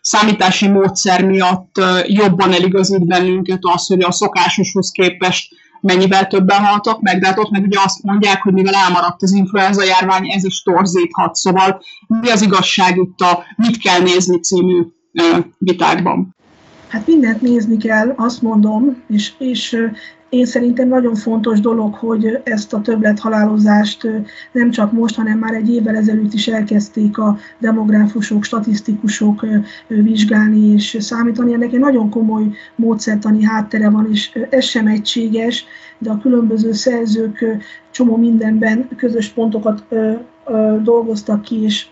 számítási 0.00 0.68
módszer 0.68 1.24
miatt 1.24 1.80
jobban 2.06 2.52
eligazít 2.52 3.06
bennünket 3.06 3.58
az, 3.60 3.86
hogy 3.86 4.02
a 4.02 4.12
szokásoshoz 4.12 4.90
képest 4.90 5.54
mennyivel 5.80 6.26
többen 6.26 6.64
haltak 6.64 7.00
meg, 7.00 7.20
de 7.20 7.26
hát 7.26 7.38
ott 7.38 7.50
meg 7.50 7.62
ugye 7.62 7.78
azt 7.84 8.02
mondják, 8.02 8.42
hogy 8.42 8.52
mivel 8.52 8.74
elmaradt 8.74 9.22
az 9.22 9.32
influenza 9.32 9.84
járvány, 9.84 10.30
ez 10.30 10.44
is 10.44 10.62
torzíthat. 10.62 11.34
Szóval 11.34 11.82
mi 12.06 12.30
az 12.30 12.42
igazság 12.42 12.96
itt 12.96 13.20
a 13.20 13.44
mit 13.56 13.78
kell 13.78 14.00
nézni 14.00 14.40
című 14.40 14.82
vitákban? 15.58 16.34
Hát 16.88 17.06
mindent 17.06 17.40
nézni 17.40 17.76
kell, 17.76 18.14
azt 18.16 18.42
mondom, 18.42 19.02
és, 19.08 19.32
és 19.38 19.76
én 20.30 20.46
szerintem 20.46 20.88
nagyon 20.88 21.14
fontos 21.14 21.60
dolog, 21.60 21.94
hogy 21.94 22.40
ezt 22.44 22.72
a 22.72 22.80
többlethalálozást 22.80 24.08
nem 24.52 24.70
csak 24.70 24.92
most, 24.92 25.14
hanem 25.14 25.38
már 25.38 25.54
egy 25.54 25.74
évvel 25.74 25.96
ezelőtt 25.96 26.32
is 26.32 26.48
elkezdték 26.48 27.18
a 27.18 27.38
demográfusok, 27.58 28.44
statisztikusok 28.44 29.46
vizsgálni 29.86 30.66
és 30.66 30.96
számítani. 31.00 31.52
Ennek 31.52 31.72
egy 31.72 31.78
nagyon 31.78 32.10
komoly 32.10 32.50
módszertani 32.74 33.44
háttere 33.44 33.90
van, 33.90 34.08
és 34.10 34.46
ez 34.50 34.64
sem 34.64 34.86
egységes, 34.86 35.64
de 35.98 36.10
a 36.10 36.18
különböző 36.18 36.72
szerzők 36.72 37.44
csomó 37.90 38.16
mindenben 38.16 38.88
közös 38.96 39.28
pontokat 39.28 39.84
dolgoztak 40.82 41.42
ki, 41.42 41.62
és 41.62 41.88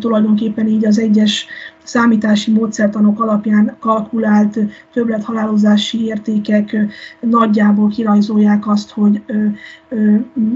tulajdonképpen 0.00 0.66
így 0.66 0.86
az 0.86 0.98
egyes 0.98 1.46
számítási 1.84 2.52
módszertanok 2.52 3.20
alapján 3.20 3.76
kalkulált 3.80 4.58
többlethalálozási 4.92 6.04
értékek 6.04 6.76
nagyjából 7.20 7.88
kirajzolják 7.88 8.68
azt, 8.68 8.90
hogy 8.90 9.22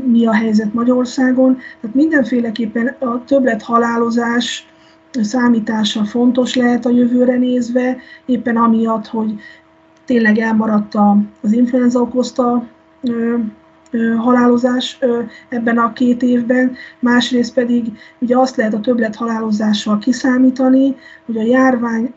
mi 0.07 0.27
a 0.27 0.33
helyzet 0.33 0.75
Magyarországon. 0.75 1.57
Tehát 1.81 1.97
mindenféleképpen 1.97 2.87
a 2.99 3.25
többlethalálozás 3.25 4.67
számítása 5.11 6.05
fontos 6.05 6.55
lehet 6.55 6.87
a 6.87 6.91
jövőre 6.91 7.37
nézve, 7.37 7.97
éppen 8.27 8.57
amiatt, 8.57 9.07
hogy 9.07 9.35
tényleg 10.05 10.39
elmaradt 10.39 10.95
az 11.41 11.53
influenza 11.53 12.01
okozta 12.01 12.67
halálozás 14.19 14.99
ebben 15.49 15.79
a 15.79 15.93
két 15.93 16.23
évben, 16.23 16.73
másrészt 16.99 17.55
pedig 17.55 17.93
ugye 18.19 18.39
azt 18.39 18.57
lehet 18.57 18.75
a 18.75 18.81
többlet 18.81 19.17
halálozással 19.17 19.99
kiszámítani, 19.99 20.97
hogy 21.27 21.37
a 21.37 21.43
járvány 21.43 22.15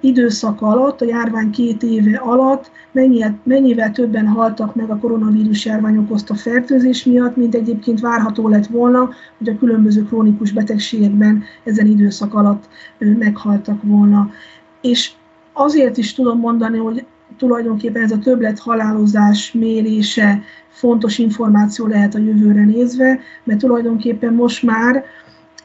időszaka 0.00 0.66
alatt, 0.66 1.00
a 1.00 1.04
járvány 1.04 1.50
két 1.50 1.82
éve 1.82 2.16
alatt 2.16 2.70
mennyivel, 2.92 3.38
mennyivel 3.42 3.92
többen 3.92 4.26
haltak 4.26 4.74
meg 4.74 4.90
a 4.90 4.98
koronavírus 4.98 5.64
járvány 5.64 5.96
okozta 5.96 6.34
fertőzés 6.34 7.04
miatt, 7.04 7.36
mint 7.36 7.54
egyébként 7.54 8.00
várható 8.00 8.48
lett 8.48 8.66
volna, 8.66 9.10
hogy 9.38 9.48
a 9.48 9.58
különböző 9.58 10.04
krónikus 10.04 10.52
betegségekben 10.52 11.42
ezen 11.64 11.86
időszak 11.86 12.34
alatt 12.34 12.68
meghaltak 12.98 13.82
volna. 13.82 14.30
És 14.80 15.12
azért 15.52 15.96
is 15.96 16.14
tudom 16.14 16.38
mondani, 16.38 16.78
hogy 16.78 17.04
tulajdonképpen 17.42 18.02
ez 18.02 18.12
a 18.12 18.18
többlet 18.18 18.58
halálozás 18.58 19.52
mérése 19.52 20.42
fontos 20.68 21.18
információ 21.18 21.86
lehet 21.86 22.14
a 22.14 22.18
jövőre 22.18 22.64
nézve, 22.64 23.20
mert 23.44 23.58
tulajdonképpen 23.58 24.34
most 24.34 24.62
már 24.62 25.04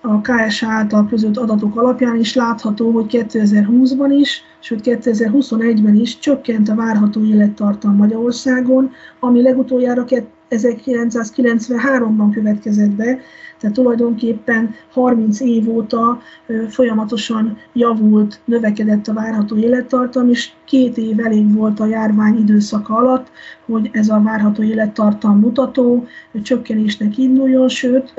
a 0.01 0.21
KSH 0.21 0.63
által 0.63 1.07
között 1.07 1.37
adatok 1.37 1.75
alapján 1.75 2.15
is 2.15 2.35
látható, 2.35 2.91
hogy 2.91 3.05
2020-ban 3.09 4.15
is, 4.19 4.43
sőt 4.59 4.81
2021-ben 4.83 5.95
is 5.95 6.19
csökkent 6.19 6.69
a 6.69 6.75
várható 6.75 7.23
élettartam 7.23 7.95
Magyarországon, 7.95 8.91
ami 9.19 9.41
legutoljára 9.41 10.05
1993-ban 10.49 12.29
következett 12.33 12.91
be, 12.91 13.19
tehát 13.59 13.75
tulajdonképpen 13.75 14.75
30 14.91 15.39
év 15.39 15.69
óta 15.69 16.21
folyamatosan 16.69 17.57
javult, 17.73 18.39
növekedett 18.45 19.07
a 19.07 19.13
várható 19.13 19.55
élettartam, 19.55 20.29
és 20.29 20.51
két 20.65 20.97
év 20.97 21.19
elég 21.19 21.53
volt 21.53 21.79
a 21.79 21.85
járvány 21.85 22.37
időszaka 22.37 22.95
alatt, 22.95 23.27
hogy 23.65 23.89
ez 23.91 24.09
a 24.09 24.21
várható 24.21 24.63
élettartam 24.63 25.39
mutató 25.39 26.07
csökkenésnek 26.41 27.17
induljon, 27.17 27.69
sőt, 27.69 28.13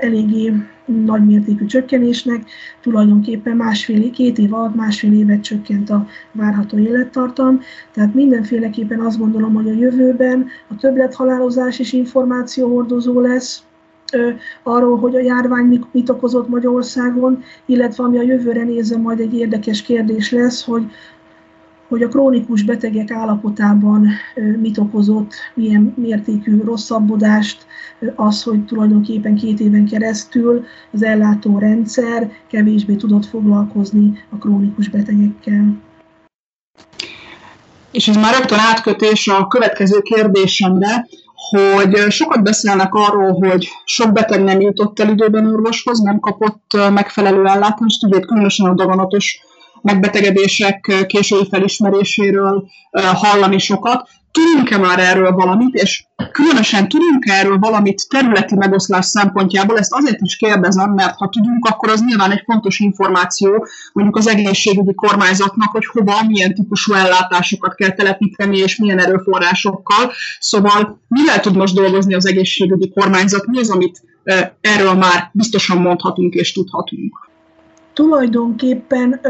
eléggé 0.00 0.52
nagymértékű 0.86 1.66
csökkenésnek, 1.66 2.44
tulajdonképpen 2.80 3.56
másfél, 3.56 4.10
két 4.10 4.38
év 4.38 4.54
alatt 4.54 4.74
másfél 4.74 5.12
évet 5.12 5.40
csökkent 5.40 5.90
a 5.90 6.06
várható 6.32 6.78
élettartam. 6.78 7.60
Tehát 7.92 8.14
mindenféleképpen 8.14 9.00
azt 9.00 9.18
gondolom, 9.18 9.54
hogy 9.54 9.68
a 9.68 9.72
jövőben 9.72 10.46
a 10.68 10.76
többlethalálozás 10.76 11.78
is 11.78 11.92
információhordozó 11.92 13.20
lesz, 13.20 13.62
arról, 14.62 14.98
hogy 14.98 15.16
a 15.16 15.20
járvány 15.20 15.86
mit 15.90 16.08
okozott 16.08 16.48
Magyarországon, 16.48 17.42
illetve 17.66 18.04
ami 18.04 18.18
a 18.18 18.22
jövőre 18.22 18.64
nézve 18.64 18.96
majd 18.96 19.20
egy 19.20 19.34
érdekes 19.34 19.82
kérdés 19.82 20.30
lesz, 20.30 20.64
hogy 20.64 20.90
hogy 21.88 22.02
a 22.02 22.08
krónikus 22.08 22.62
betegek 22.62 23.10
állapotában 23.10 24.08
mit 24.60 24.78
okozott, 24.78 25.34
milyen 25.54 25.94
mértékű 25.96 26.60
rosszabbodást, 26.64 27.66
az, 28.14 28.42
hogy 28.42 28.64
tulajdonképpen 28.64 29.34
két 29.34 29.60
éven 29.60 29.86
keresztül 29.86 30.64
az 30.92 31.02
ellátó 31.02 31.58
rendszer 31.58 32.30
kevésbé 32.46 32.94
tudott 32.94 33.24
foglalkozni 33.26 34.24
a 34.30 34.36
krónikus 34.36 34.88
betegekkel. 34.88 35.76
És 37.90 38.08
ez 38.08 38.16
már 38.16 38.34
rögtön 38.38 38.58
átkötés 38.58 39.28
a 39.28 39.46
következő 39.46 40.00
kérdésemre, 40.00 41.06
hogy 41.50 42.10
sokat 42.10 42.42
beszélnek 42.42 42.94
arról, 42.94 43.32
hogy 43.32 43.68
sok 43.84 44.12
beteg 44.12 44.42
nem 44.42 44.60
jutott 44.60 45.00
el 45.00 45.08
időben 45.08 45.46
orvoshoz, 45.46 46.00
nem 46.00 46.18
kapott 46.20 46.76
megfelelő 46.92 47.46
ellátást, 47.46 48.04
ugye 48.04 48.20
különösen 48.20 48.66
a 48.66 48.74
daganatos 48.74 49.38
megbetegedések 49.82 51.04
késői 51.06 51.48
felismeréséről 51.50 52.68
hallani 52.92 53.58
sokat. 53.58 54.08
Tudunk-e 54.34 54.78
már 54.78 54.98
erről 54.98 55.32
valamit, 55.32 55.74
és 55.74 56.04
különösen 56.32 56.88
tudunk 56.88 57.24
erről 57.26 57.58
valamit 57.58 58.08
területi 58.08 58.54
megoszlás 58.54 59.06
szempontjából, 59.06 59.78
ezt 59.78 59.92
azért 59.94 60.20
is 60.20 60.36
kérdezem, 60.36 60.90
mert 60.90 61.16
ha 61.16 61.28
tudunk, 61.28 61.64
akkor 61.64 61.90
az 61.90 62.04
nyilván 62.04 62.30
egy 62.30 62.42
fontos 62.44 62.78
információ 62.78 63.66
mondjuk 63.92 64.16
az 64.16 64.28
egészségügyi 64.28 64.94
kormányzatnak, 64.94 65.70
hogy 65.70 65.86
hova, 65.86 66.22
milyen 66.26 66.54
típusú 66.54 66.92
ellátásokat 66.92 67.74
kell 67.74 67.90
telepíteni, 67.90 68.58
és 68.58 68.76
milyen 68.76 68.98
erőforrásokkal. 68.98 70.12
Szóval 70.38 71.00
mivel 71.08 71.40
tud 71.40 71.56
most 71.56 71.74
dolgozni 71.74 72.14
az 72.14 72.26
egészségügyi 72.26 72.92
kormányzat, 72.94 73.46
mi 73.46 73.58
az, 73.58 73.70
amit 73.70 74.02
erről 74.60 74.94
már 74.94 75.30
biztosan 75.32 75.78
mondhatunk 75.78 76.34
és 76.34 76.52
tudhatunk? 76.52 77.28
Tulajdonképpen 77.92 79.20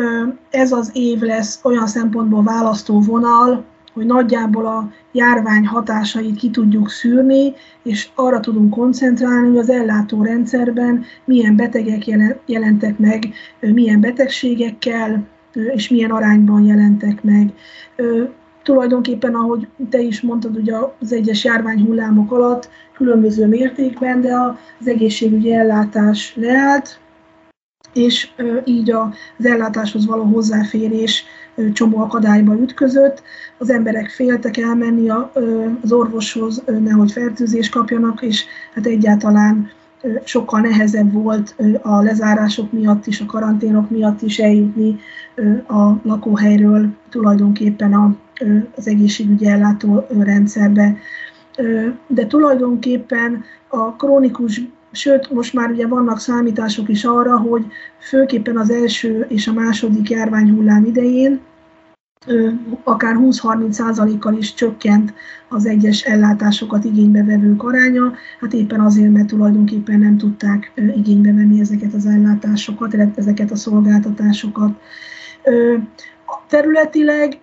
ez 0.51 0.73
az 0.73 0.91
év 0.93 1.19
lesz 1.19 1.61
olyan 1.63 1.87
szempontból 1.87 2.43
választó 2.43 3.01
vonal, 3.01 3.73
hogy 3.95 4.07
nagyjából 4.07 4.67
a 4.67 4.91
járvány 5.13 5.67
hatásait 5.67 6.37
ki 6.37 6.51
tudjuk 6.51 6.91
szűrni, 6.91 7.53
és 7.83 8.09
arra 8.15 8.41
tudunk 8.41 8.71
koncentrálni, 8.71 9.49
hogy 9.49 9.59
az 9.59 9.71
ellátórendszerben 9.71 11.05
milyen 11.25 11.57
betegek 11.57 12.07
jelentek 12.47 12.99
meg, 12.99 13.33
milyen 13.61 14.01
betegségekkel, 14.01 15.27
és 15.75 15.89
milyen 15.89 16.11
arányban 16.11 16.65
jelentek 16.65 17.23
meg. 17.23 17.53
Tulajdonképpen, 18.63 19.35
ahogy 19.35 19.69
te 19.91 20.01
is 20.01 20.21
mondtad, 20.21 20.57
ugye 20.57 20.75
az 21.01 21.13
egyes 21.13 21.45
járványhullámok 21.45 22.33
alatt 22.33 22.71
különböző 22.95 23.47
mértékben, 23.47 24.21
de 24.21 24.35
az 24.81 24.89
egészségügyi 24.89 25.53
ellátás 25.53 26.35
leállt, 26.37 26.99
és 27.93 28.31
így 28.65 28.91
az 28.91 29.45
ellátáshoz 29.47 30.07
való 30.07 30.23
hozzáférés 30.23 31.25
csomó 31.73 31.99
akadályba 31.99 32.55
ütközött. 32.55 33.23
Az 33.59 33.71
emberek 33.71 34.09
féltek 34.09 34.57
elmenni 34.57 35.09
az 35.83 35.93
orvoshoz, 35.93 36.63
nehogy 36.81 37.13
fertőzést 37.13 37.73
kapjanak, 37.73 38.23
és 38.23 38.45
hát 38.75 38.87
egyáltalán 38.87 39.71
sokkal 40.25 40.61
nehezebb 40.61 41.13
volt 41.13 41.55
a 41.83 42.03
lezárások 42.03 42.73
miatt 42.73 43.07
is, 43.07 43.21
a 43.21 43.27
karanténok 43.27 43.91
miatt 43.91 44.23
is 44.23 44.39
eljutni 44.39 44.99
a 45.67 45.93
lakóhelyről 46.03 46.89
tulajdonképpen 47.11 48.19
az 48.77 48.89
egészségügyi 48.89 49.47
ellátó 49.47 50.07
rendszerbe. 50.19 50.97
De 52.07 52.27
tulajdonképpen 52.27 53.45
a 53.69 53.93
krónikus 53.93 54.61
Sőt, 54.95 55.31
most 55.31 55.55
már 55.55 55.71
ugye 55.71 55.87
vannak 55.87 56.19
számítások 56.19 56.89
is 56.89 57.05
arra, 57.05 57.39
hogy 57.39 57.67
főképpen 57.99 58.57
az 58.57 58.71
első 58.71 59.27
és 59.29 59.47
a 59.47 59.53
második 59.53 60.11
járványhullám 60.11 60.85
idején 60.85 61.41
akár 62.85 63.17
20-30%-kal 63.19 64.35
is 64.35 64.55
csökkent 64.55 65.15
az 65.49 65.67
egyes 65.67 66.03
ellátásokat 66.03 66.85
igénybe 66.85 67.25
vevők 67.25 67.63
aránya, 67.63 68.13
hát 68.41 68.53
éppen 68.53 68.81
azért, 68.81 69.13
mert 69.13 69.27
tulajdonképpen 69.27 69.99
nem 69.99 70.17
tudták 70.17 70.73
igénybe 70.97 71.33
venni 71.33 71.61
ezeket 71.61 71.95
az 71.95 72.07
ellátásokat, 72.07 72.97
ezeket 73.15 73.51
a 73.51 73.57
szolgáltatásokat. 73.57 74.81
Területileg 76.49 77.39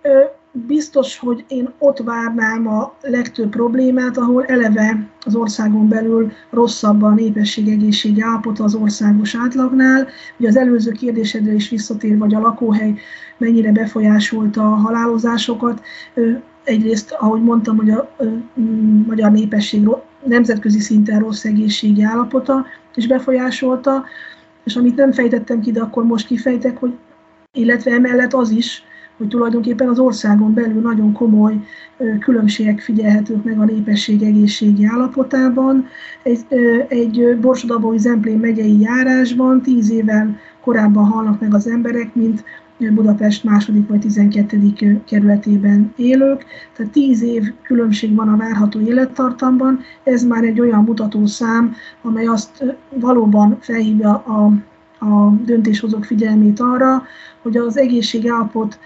biztos, 0.51 1.19
hogy 1.19 1.45
én 1.47 1.69
ott 1.77 1.97
várnám 1.97 2.67
a 2.67 2.93
legtöbb 3.01 3.49
problémát, 3.49 4.17
ahol 4.17 4.45
eleve 4.45 5.07
az 5.25 5.35
országon 5.35 5.87
belül 5.87 6.31
rosszabb 6.49 7.01
a 7.01 7.13
népességegészségi 7.13 8.21
állapota 8.21 8.63
az 8.63 8.75
országos 8.75 9.35
átlagnál. 9.35 10.07
Ugye 10.37 10.47
az 10.47 10.57
előző 10.57 10.91
kérdésedre 10.91 11.53
is 11.53 11.69
visszatér, 11.69 12.17
vagy 12.17 12.33
a 12.33 12.39
lakóhely 12.39 12.95
mennyire 13.37 13.71
befolyásolta 13.71 14.61
a 14.61 14.75
halálozásokat. 14.75 15.81
Egyrészt, 16.63 17.11
ahogy 17.11 17.43
mondtam, 17.43 17.77
hogy 17.77 17.89
a 17.89 18.09
magyar 19.07 19.31
népesség 19.31 19.89
nemzetközi 20.25 20.79
szinten 20.79 21.19
rossz 21.19 21.45
egészségi 21.45 22.03
állapota 22.03 22.65
is 22.95 23.07
befolyásolta, 23.07 24.03
és 24.63 24.75
amit 24.75 24.95
nem 24.95 25.11
fejtettem 25.11 25.61
ki, 25.61 25.71
de 25.71 25.81
akkor 25.81 26.03
most 26.03 26.27
kifejtek, 26.27 26.77
hogy 26.77 26.97
illetve 27.51 27.91
emellett 27.91 28.33
az 28.33 28.49
is, 28.49 28.83
hogy 29.21 29.29
tulajdonképpen 29.29 29.87
az 29.87 29.99
országon 29.99 30.53
belül 30.53 30.81
nagyon 30.81 31.13
komoly 31.13 31.59
különbségek 32.19 32.79
figyelhetők 32.79 33.43
meg 33.43 33.59
a 33.59 33.65
népesség 33.65 34.21
egészségi 34.21 34.85
állapotában. 34.85 35.85
Egy, 36.23 36.45
egy 36.87 37.37
Borsodabói 37.41 37.97
Zemplén 37.97 38.39
megyei 38.39 38.79
járásban 38.79 39.61
tíz 39.61 39.91
évvel 39.91 40.37
korábban 40.61 41.05
halnak 41.05 41.39
meg 41.39 41.53
az 41.53 41.67
emberek, 41.67 42.15
mint 42.15 42.43
Budapest 42.77 43.43
második 43.43 43.87
vagy 43.87 43.99
12. 43.99 45.01
kerületében 45.05 45.93
élők, 45.95 46.45
tehát 46.75 46.91
10 46.91 47.21
év 47.23 47.53
különbség 47.63 48.15
van 48.15 48.27
a 48.27 48.37
várható 48.37 48.79
élettartamban, 48.79 49.79
ez 50.03 50.23
már 50.23 50.43
egy 50.43 50.59
olyan 50.59 50.83
mutatószám, 50.83 51.73
amely 52.01 52.25
azt 52.25 52.77
valóban 52.89 53.57
felhívja 53.59 54.09
a, 54.13 54.51
a 55.05 55.31
döntéshozók 55.45 56.05
figyelmét 56.05 56.59
arra, 56.59 57.03
hogy 57.41 57.57
az 57.57 57.77
egészségállapot 57.77 58.79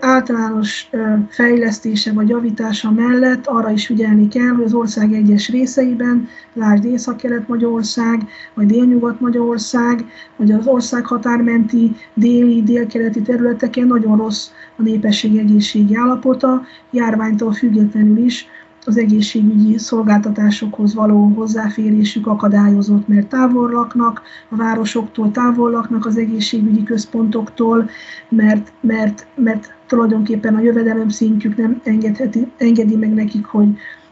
általános 0.00 0.90
fejlesztése 1.28 2.12
vagy 2.12 2.28
javítása 2.28 2.90
mellett 2.90 3.46
arra 3.46 3.70
is 3.70 3.86
figyelni 3.86 4.28
kell, 4.28 4.48
hogy 4.48 4.64
az 4.64 4.74
ország 4.74 5.12
egyes 5.12 5.48
részeiben, 5.48 6.28
lásd 6.52 6.84
Észak-Kelet-Magyarország, 6.84 8.28
vagy 8.54 8.66
Délnyugat-Magyarország, 8.66 10.04
vagy 10.36 10.52
az 10.52 10.66
ország 10.66 11.06
határmenti 11.06 11.96
déli, 12.14 12.62
délkeleti 12.62 13.22
területeken 13.22 13.86
nagyon 13.86 14.16
rossz 14.16 14.48
a 14.76 14.82
népesség 14.82 15.38
egészségi 15.38 15.96
állapota, 15.96 16.62
járványtól 16.90 17.52
függetlenül 17.52 18.24
is 18.24 18.46
az 18.84 18.98
egészségügyi 18.98 19.78
szolgáltatásokhoz 19.78 20.94
való 20.94 21.32
hozzáférésük 21.36 22.26
akadályozott, 22.26 23.08
mert 23.08 23.26
távol 23.26 23.70
laknak, 23.70 24.22
a 24.48 24.56
városoktól 24.56 25.30
távol 25.30 25.70
laknak 25.70 26.06
az 26.06 26.16
egészségügyi 26.16 26.82
központoktól, 26.82 27.90
mert, 28.28 28.72
mert, 28.80 29.26
mert 29.34 29.74
tulajdonképpen 29.86 30.54
a 30.54 30.60
jövedelem 30.60 31.08
szintjük 31.08 31.56
nem 31.56 31.80
engedheti, 31.84 32.52
engedi 32.56 32.96
meg 32.96 33.14
nekik, 33.14 33.46
hogy, 33.46 33.68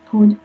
hogy 0.08 0.38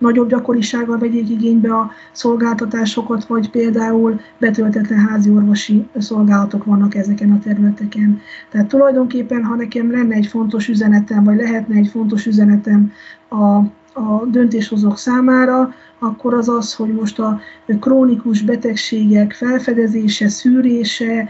nagyobb 0.00 0.28
gyakorisággal 0.28 0.98
vegyék 0.98 1.30
igénybe 1.30 1.74
a 1.74 1.90
szolgáltatásokat, 2.12 3.24
vagy 3.26 3.50
például 3.50 4.20
betöltetlen 4.38 4.98
házi 4.98 5.30
orvosi 5.30 5.86
szolgálatok 5.98 6.64
vannak 6.64 6.94
ezeken 6.94 7.30
a 7.30 7.38
területeken. 7.38 8.20
Tehát 8.50 8.66
tulajdonképpen, 8.66 9.44
ha 9.44 9.54
nekem 9.54 9.90
lenne 9.90 10.14
egy 10.14 10.26
fontos 10.26 10.68
üzenetem, 10.68 11.24
vagy 11.24 11.36
lehetne 11.36 11.74
egy 11.74 11.88
fontos 11.88 12.26
üzenetem 12.26 12.92
a, 13.28 13.56
a 13.92 14.24
döntéshozók 14.30 14.98
számára, 14.98 15.74
akkor 15.98 16.34
az 16.34 16.48
az, 16.48 16.74
hogy 16.74 16.92
most 16.92 17.18
a 17.18 17.40
krónikus 17.80 18.42
betegségek 18.42 19.32
felfedezése, 19.32 20.28
szűrése 20.28 21.28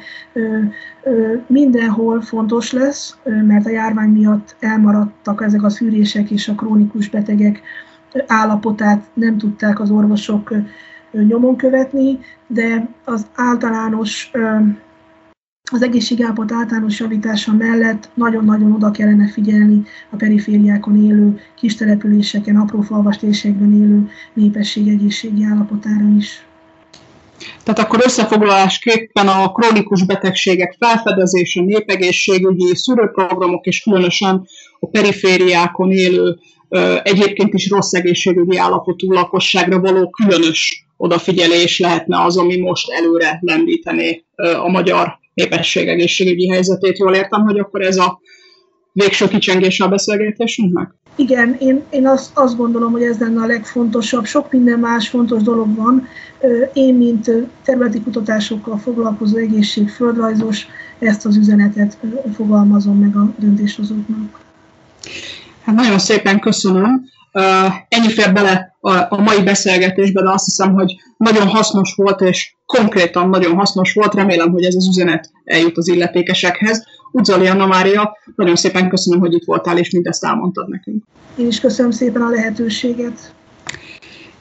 mindenhol 1.46 2.20
fontos 2.20 2.72
lesz, 2.72 3.16
mert 3.46 3.66
a 3.66 3.70
járvány 3.70 4.08
miatt 4.08 4.56
elmaradtak 4.58 5.42
ezek 5.42 5.62
a 5.62 5.68
szűrések 5.68 6.30
és 6.30 6.48
a 6.48 6.54
krónikus 6.54 7.08
betegek 7.08 7.62
állapotát 8.26 9.10
nem 9.14 9.38
tudták 9.38 9.80
az 9.80 9.90
orvosok 9.90 10.54
nyomon 11.12 11.56
követni, 11.56 12.18
de 12.46 12.88
az 13.04 13.26
általános 13.34 14.30
az 15.72 15.82
egészségállapot 15.82 16.52
általános 16.52 17.00
javítása 17.00 17.52
mellett 17.52 18.08
nagyon-nagyon 18.14 18.72
oda 18.72 18.90
kellene 18.90 19.28
figyelni 19.28 19.82
a 20.10 20.16
perifériákon 20.16 21.04
élő, 21.04 21.40
kis 21.54 21.74
településeken, 21.74 22.56
apró 22.56 22.80
falvastésekben 22.80 23.72
élő 23.72 24.08
népesség 24.34 24.88
egészségi 24.88 25.44
állapotára 25.44 26.08
is. 26.16 26.44
Tehát 27.62 27.80
akkor 27.80 28.00
összefoglalásképpen 28.04 29.28
a 29.28 29.52
krónikus 29.52 30.04
betegségek 30.04 30.76
felfedezése, 30.78 31.62
népegészségügyi 31.62 32.74
szűrőprogramok 32.74 33.66
és 33.66 33.82
különösen 33.82 34.46
a 34.80 34.86
perifériákon 34.86 35.90
élő 35.90 36.38
egyébként 37.02 37.54
is 37.54 37.70
rossz 37.70 37.92
egészségügyi 37.92 38.56
állapotú 38.56 39.12
lakosságra 39.12 39.80
való 39.80 40.10
különös 40.10 40.86
odafigyelés 40.96 41.78
lehetne 41.78 42.24
az, 42.24 42.36
ami 42.36 42.56
most 42.56 42.90
előre 42.90 43.38
lendítené 43.40 44.24
a 44.36 44.68
magyar 44.68 45.18
népesség 45.34 45.88
egészségügyi 45.88 46.48
helyzetét. 46.48 46.98
Jól 46.98 47.14
értem, 47.14 47.40
hogy 47.40 47.58
akkor 47.58 47.82
ez 47.82 47.96
a 47.96 48.20
végső 48.92 49.28
kicsengése 49.28 49.84
a 49.84 49.88
beszélgetésünknek? 49.88 50.94
Igen, 51.16 51.56
én, 51.60 51.82
én 51.90 52.06
azt, 52.06 52.30
azt 52.34 52.56
gondolom, 52.56 52.92
hogy 52.92 53.02
ez 53.02 53.18
lenne 53.18 53.40
a 53.42 53.46
legfontosabb. 53.46 54.24
Sok 54.24 54.52
minden 54.52 54.78
más 54.78 55.08
fontos 55.08 55.42
dolog 55.42 55.76
van. 55.76 56.08
Én, 56.72 56.94
mint 56.94 57.30
területi 57.64 58.00
kutatásokkal 58.00 58.78
foglalkozó 58.78 59.36
egészségföldrajzos, 59.36 60.66
ezt 60.98 61.26
az 61.26 61.36
üzenetet 61.36 61.98
fogalmazom 62.34 62.98
meg 62.98 63.16
a 63.16 63.34
döntéshozóknak. 63.38 64.40
Hát 65.70 65.78
nagyon 65.78 65.98
szépen 65.98 66.40
köszönöm. 66.40 67.04
Ennyi 67.88 68.08
fér 68.08 68.32
bele 68.32 68.76
a 69.08 69.20
mai 69.20 69.42
beszélgetésbe, 69.42 70.22
de 70.22 70.30
azt 70.30 70.44
hiszem, 70.44 70.72
hogy 70.72 70.94
nagyon 71.16 71.48
hasznos 71.48 71.94
volt, 71.94 72.20
és 72.20 72.54
konkrétan 72.66 73.28
nagyon 73.28 73.56
hasznos 73.56 73.92
volt. 73.92 74.14
Remélem, 74.14 74.50
hogy 74.50 74.64
ez 74.64 74.74
az 74.74 74.88
üzenet 74.88 75.30
eljut 75.44 75.76
az 75.76 75.88
illetékesekhez. 75.88 76.84
Udzali 77.12 77.46
Anna 77.46 77.66
Mária, 77.66 78.16
nagyon 78.36 78.56
szépen 78.56 78.88
köszönöm, 78.88 79.20
hogy 79.20 79.34
itt 79.34 79.44
voltál, 79.44 79.78
és 79.78 79.90
mindezt 79.90 80.24
elmondtad 80.24 80.68
nekünk. 80.68 81.04
Én 81.36 81.46
is 81.46 81.60
köszönöm 81.60 81.90
szépen 81.90 82.22
a 82.22 82.30
lehetőséget. 82.30 83.34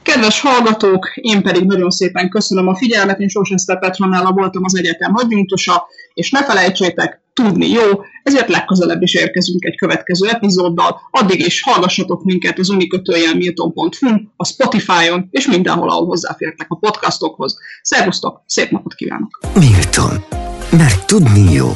Kedves 0.02 0.42
hallgatók, 0.42 1.12
én 1.16 1.42
pedig 1.42 1.66
nagyon 1.66 1.90
szépen 1.90 2.30
köszönöm 2.30 2.68
a 2.68 2.76
figyelmet, 2.76 3.20
én 3.20 3.28
Sóseszter 3.28 3.80
Petronella 3.80 4.32
voltam 4.32 4.64
az 4.64 4.78
egyetem 4.78 5.12
adjunktusa, 5.16 5.88
és 6.14 6.32
ne 6.32 6.44
felejtsétek, 6.44 7.22
tudni 7.44 7.70
jó, 7.70 7.84
ezért 8.24 8.50
legközelebb 8.50 9.02
is 9.02 9.14
érkezünk 9.14 9.66
egy 9.66 9.78
következő 9.78 10.28
epizóddal, 10.28 11.02
addig 11.12 11.40
is 11.46 11.62
hallgassatok 11.62 12.24
minket 12.24 12.60
az 12.60 12.70
unikötőjelmilton.hu, 12.70 14.10
a 14.36 14.46
Spotify-on, 14.46 15.28
és 15.32 15.48
mindenhol, 15.48 15.90
ahol 15.90 16.06
hozzáfértek 16.06 16.68
a 16.70 16.76
podcastokhoz. 16.76 17.58
Szervusztok, 17.82 18.44
szép 18.46 18.70
napot 18.70 18.94
kívánok! 18.94 19.40
Milton, 19.54 20.24
mert 20.72 21.08
tudni 21.08 21.52
jó. 21.52 21.68